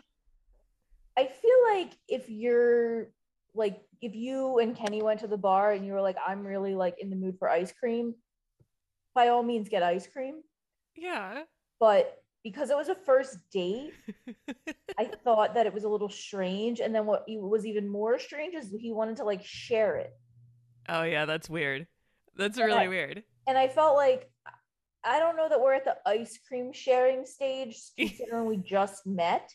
I 1.18 1.26
feel 1.26 1.58
like 1.74 1.92
if 2.08 2.30
you're 2.30 3.08
like 3.56 3.82
if 4.02 4.16
you 4.16 4.58
and 4.60 4.76
Kenny 4.76 5.02
went 5.04 5.20
to 5.22 5.28
the 5.28 5.38
bar 5.38 5.72
and 5.74 5.86
you 5.86 5.94
were 5.94 6.02
like 6.02 6.18
I'm 6.26 6.46
really 6.46 6.74
like 6.76 6.96
in 7.00 7.10
the 7.10 7.16
mood 7.16 7.38
for 7.38 7.50
ice 7.50 7.72
cream, 7.72 8.16
by 9.14 9.28
all 9.30 9.44
means 9.44 9.70
get 9.70 9.84
ice 9.84 10.08
cream, 10.08 10.42
Yeah. 10.96 11.44
but 11.80 12.20
because 12.44 12.70
it 12.72 12.76
was 12.76 12.90
a 12.90 12.96
first 12.96 13.38
date, 13.52 13.94
I 14.98 15.06
thought 15.06 15.54
that 15.54 15.66
it 15.66 15.74
was 15.74 15.86
a 15.86 15.90
little 15.90 16.10
strange. 16.10 16.82
And 16.82 16.94
then 16.94 17.06
what 17.06 17.24
was 17.28 17.66
even 17.66 17.88
more 17.88 18.20
strange 18.20 18.54
is 18.54 18.74
he 18.78 18.92
wanted 18.92 19.16
to 19.18 19.24
like 19.24 19.46
share 19.46 19.96
it. 19.98 20.12
oh 20.90 21.04
yeah, 21.04 21.26
that's 21.26 21.50
weird. 21.50 21.88
That's 22.36 22.58
And 22.58 22.66
really 22.68 22.86
I- 22.86 22.88
weird. 22.90 23.24
And 23.48 23.58
I 23.58 23.68
felt 23.68 23.96
like 23.96 24.30
I 25.04 25.20
don't 25.20 25.36
know 25.36 25.50
that 25.50 25.62
we're 25.62 25.74
at 25.74 25.86
the 25.86 25.98
ice 26.06 26.40
cream 26.48 26.72
sharing 26.74 27.26
stage 27.26 27.78
considering 27.98 28.46
we 28.46 28.58
just 28.58 29.06
met. 29.06 29.50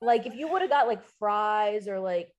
Like 0.00 0.26
if 0.26 0.34
you 0.34 0.48
would 0.48 0.62
have 0.62 0.70
got 0.70 0.88
like 0.88 1.02
fries 1.18 1.88
or 1.88 2.00
like 2.00 2.34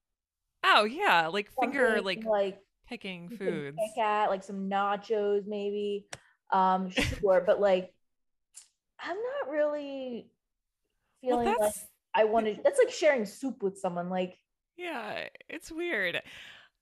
Oh 0.63 0.83
yeah, 0.85 1.27
like 1.27 1.49
finger 1.51 2.01
like 2.01 2.23
like 2.25 2.59
picking 2.87 3.29
foods. 3.29 3.77
pick 3.77 4.03
at, 4.03 4.29
like 4.29 4.43
some 4.43 4.69
nachos 4.69 5.45
maybe. 5.47 6.05
Um 6.51 6.89
sure, 7.21 7.43
but 7.45 7.59
like 7.59 7.93
I'm 8.99 9.17
not 9.17 9.51
really 9.51 10.29
Well, 11.27 11.39
feeling 11.39 11.55
like 11.59 11.73
I 12.13 12.25
wanted 12.25 12.61
that's 12.63 12.79
like 12.79 12.91
sharing 12.93 13.25
soup 13.25 13.63
with 13.63 13.77
someone 13.77 14.09
like 14.09 14.37
yeah, 14.77 15.27
it's 15.49 15.71
weird. 15.71 16.21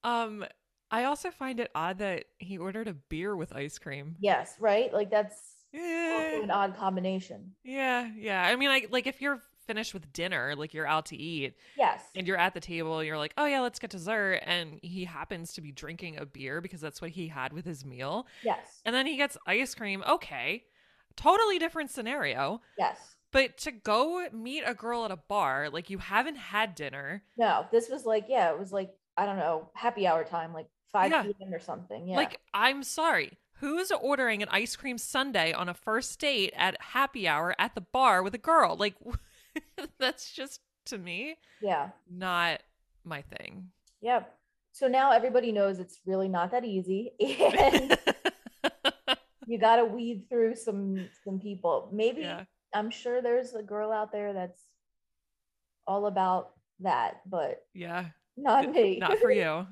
Um, 0.04 0.45
I 0.91 1.05
also 1.05 1.31
find 1.31 1.59
it 1.59 1.71
odd 1.73 1.99
that 1.99 2.25
he 2.37 2.57
ordered 2.57 2.87
a 2.87 2.93
beer 2.93 3.35
with 3.35 3.55
ice 3.55 3.79
cream. 3.79 4.15
yes, 4.19 4.55
right? 4.59 4.93
Like 4.93 5.09
that's 5.09 5.39
Yeah, 5.71 6.41
an 6.43 6.51
odd 6.51 6.75
combination. 6.75 7.53
yeah, 7.63 8.09
yeah. 8.17 8.43
I 8.43 8.55
mean, 8.57 8.69
like, 8.69 8.89
like 8.91 9.07
if 9.07 9.21
you're 9.21 9.41
finished 9.67 9.93
with 9.93 10.11
dinner, 10.11 10.53
like 10.57 10.73
you're 10.73 10.87
out 10.87 11.05
to 11.07 11.15
eat, 11.15 11.55
Yes. 11.77 12.03
and 12.15 12.27
you're 12.27 12.35
at 12.37 12.53
the 12.53 12.59
table, 12.59 13.01
you're 13.03 13.17
like, 13.17 13.33
oh 13.37 13.45
yeah, 13.45 13.61
let's 13.61 13.79
get 13.79 13.89
dessert, 13.91 14.41
and 14.45 14.79
he 14.83 15.05
happens 15.05 15.53
to 15.53 15.61
be 15.61 15.71
drinking 15.71 16.17
a 16.17 16.25
beer 16.25 16.59
because 16.59 16.81
that's 16.81 17.01
what 17.01 17.11
he 17.11 17.27
had 17.29 17.53
with 17.53 17.63
his 17.65 17.85
meal, 17.85 18.27
Yes. 18.43 18.81
and 18.85 18.93
then 18.93 19.05
he 19.07 19.15
gets 19.15 19.37
ice 19.47 19.73
cream. 19.73 20.03
Okay, 20.09 20.65
totally 21.15 21.57
different 21.57 21.89
scenario. 21.91 22.59
Yes. 22.77 23.15
But 23.31 23.57
to 23.59 23.71
go 23.71 24.27
meet 24.33 24.63
a 24.65 24.73
girl 24.73 25.05
at 25.05 25.11
a 25.11 25.15
bar, 25.15 25.69
like 25.69 25.89
you 25.89 25.99
haven't 25.99 26.35
had 26.35 26.75
dinner, 26.75 27.23
No, 27.37 27.65
this 27.71 27.87
was 27.89 28.05
like, 28.05 28.25
yeah, 28.27 28.51
it 28.51 28.59
was 28.59 28.73
like, 28.73 28.91
I 29.15 29.25
don't 29.25 29.37
know, 29.37 29.69
happy 29.73 30.05
hour 30.05 30.25
time, 30.25 30.53
like 30.53 30.67
5 30.91 31.11
Yeah. 31.11 31.23
p.m. 31.23 31.53
or 31.53 31.59
something. 31.59 32.07
Yeah. 32.07 32.15
Like, 32.17 32.39
I'm 32.53 32.83
sorry. 32.83 33.37
Who's 33.59 33.91
ordering 33.91 34.41
an 34.41 34.49
ice 34.49 34.75
cream 34.75 34.97
sundae 34.97 35.53
on 35.53 35.69
a 35.69 35.73
first 35.73 36.19
date 36.19 36.53
at 36.55 36.81
happy 36.81 37.27
hour 37.27 37.55
at 37.59 37.75
the 37.75 37.81
bar 37.81 38.23
with 38.23 38.33
a 38.33 38.39
girl? 38.39 38.75
Like, 38.75 38.95
that's 39.99 40.31
just 40.31 40.61
to 40.85 40.97
me 40.97 41.35
yeah. 41.61 41.89
not 42.09 42.61
my 43.03 43.21
thing. 43.21 43.69
Yeah. 44.01 44.23
So 44.71 44.87
now 44.87 45.11
everybody 45.11 45.51
knows 45.51 45.79
it's 45.79 45.99
really 46.05 46.27
not 46.27 46.51
that 46.51 46.65
easy. 46.65 47.11
And 47.19 47.97
you 49.47 49.59
got 49.59 49.77
to 49.77 49.85
weed 49.85 50.25
through 50.29 50.55
some 50.55 51.07
some 51.23 51.39
people. 51.39 51.89
Maybe 51.91 52.21
yeah. 52.21 52.45
I'm 52.73 52.89
sure 52.89 53.21
there's 53.21 53.53
a 53.53 53.61
girl 53.61 53.91
out 53.91 54.11
there 54.11 54.33
that's 54.33 54.61
all 55.85 56.05
about 56.07 56.51
that, 56.79 57.21
but 57.25 57.63
Yeah. 57.73 58.05
not 58.37 58.71
me. 58.71 58.97
Not 58.97 59.19
for 59.19 59.31
you. 59.31 59.67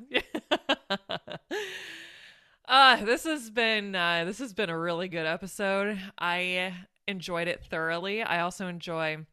Uh, 2.67 3.03
this 3.03 3.23
has 3.23 3.49
been 3.49 3.95
uh, 3.95 4.23
this 4.25 4.39
has 4.39 4.53
been 4.53 4.69
a 4.69 4.77
really 4.77 5.07
good 5.07 5.25
episode. 5.25 5.99
I 6.17 6.73
enjoyed 7.07 7.47
it 7.47 7.63
thoroughly. 7.63 8.21
I 8.21 8.41
also 8.41 8.67
enjoy 8.67 9.25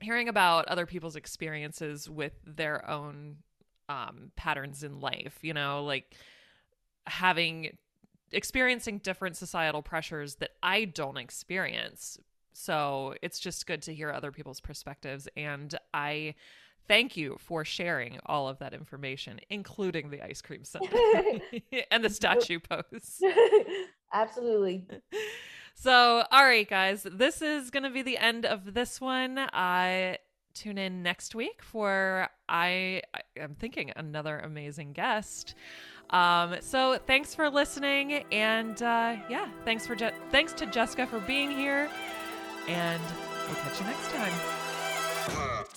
hearing 0.00 0.28
about 0.28 0.68
other 0.68 0.86
people's 0.86 1.16
experiences 1.16 2.08
with 2.08 2.32
their 2.46 2.88
own 2.88 3.36
um, 3.88 4.32
patterns 4.36 4.82
in 4.82 5.00
life. 5.00 5.38
You 5.42 5.54
know, 5.54 5.84
like 5.84 6.14
having 7.06 7.76
experiencing 8.32 8.98
different 8.98 9.36
societal 9.36 9.82
pressures 9.82 10.36
that 10.36 10.50
I 10.62 10.84
don't 10.84 11.16
experience. 11.16 12.18
So 12.52 13.14
it's 13.22 13.38
just 13.38 13.66
good 13.66 13.82
to 13.82 13.94
hear 13.94 14.10
other 14.10 14.32
people's 14.32 14.60
perspectives. 14.60 15.28
And 15.36 15.74
I 15.94 16.34
thank 16.90 17.16
you 17.16 17.36
for 17.38 17.64
sharing 17.64 18.18
all 18.26 18.48
of 18.48 18.58
that 18.58 18.74
information, 18.74 19.38
including 19.48 20.10
the 20.10 20.20
ice 20.20 20.42
cream 20.42 20.64
sundae 20.64 21.40
and 21.92 22.02
the 22.02 22.10
statue 22.10 22.58
pose. 22.58 23.22
Absolutely. 24.12 24.84
So, 25.76 26.24
all 26.32 26.44
right, 26.44 26.68
guys, 26.68 27.06
this 27.08 27.42
is 27.42 27.70
going 27.70 27.84
to 27.84 27.90
be 27.90 28.02
the 28.02 28.18
end 28.18 28.44
of 28.44 28.74
this 28.74 29.00
one. 29.00 29.38
I 29.38 30.18
tune 30.52 30.78
in 30.78 31.04
next 31.04 31.36
week 31.36 31.62
for 31.62 32.28
I 32.48 33.02
am 33.36 33.54
thinking 33.54 33.92
another 33.94 34.40
amazing 34.40 34.92
guest. 34.92 35.54
Um, 36.10 36.56
so 36.60 36.98
thanks 37.06 37.36
for 37.36 37.48
listening, 37.48 38.24
and 38.32 38.82
uh, 38.82 39.14
yeah, 39.28 39.48
thanks 39.64 39.86
for 39.86 39.94
Je- 39.94 40.10
thanks 40.32 40.52
to 40.54 40.66
Jessica 40.66 41.06
for 41.06 41.20
being 41.20 41.52
here, 41.52 41.88
and 42.66 43.00
we'll 43.46 43.54
catch 43.58 43.78
you 43.78 43.86
next 43.86 44.10
time. 44.10 45.69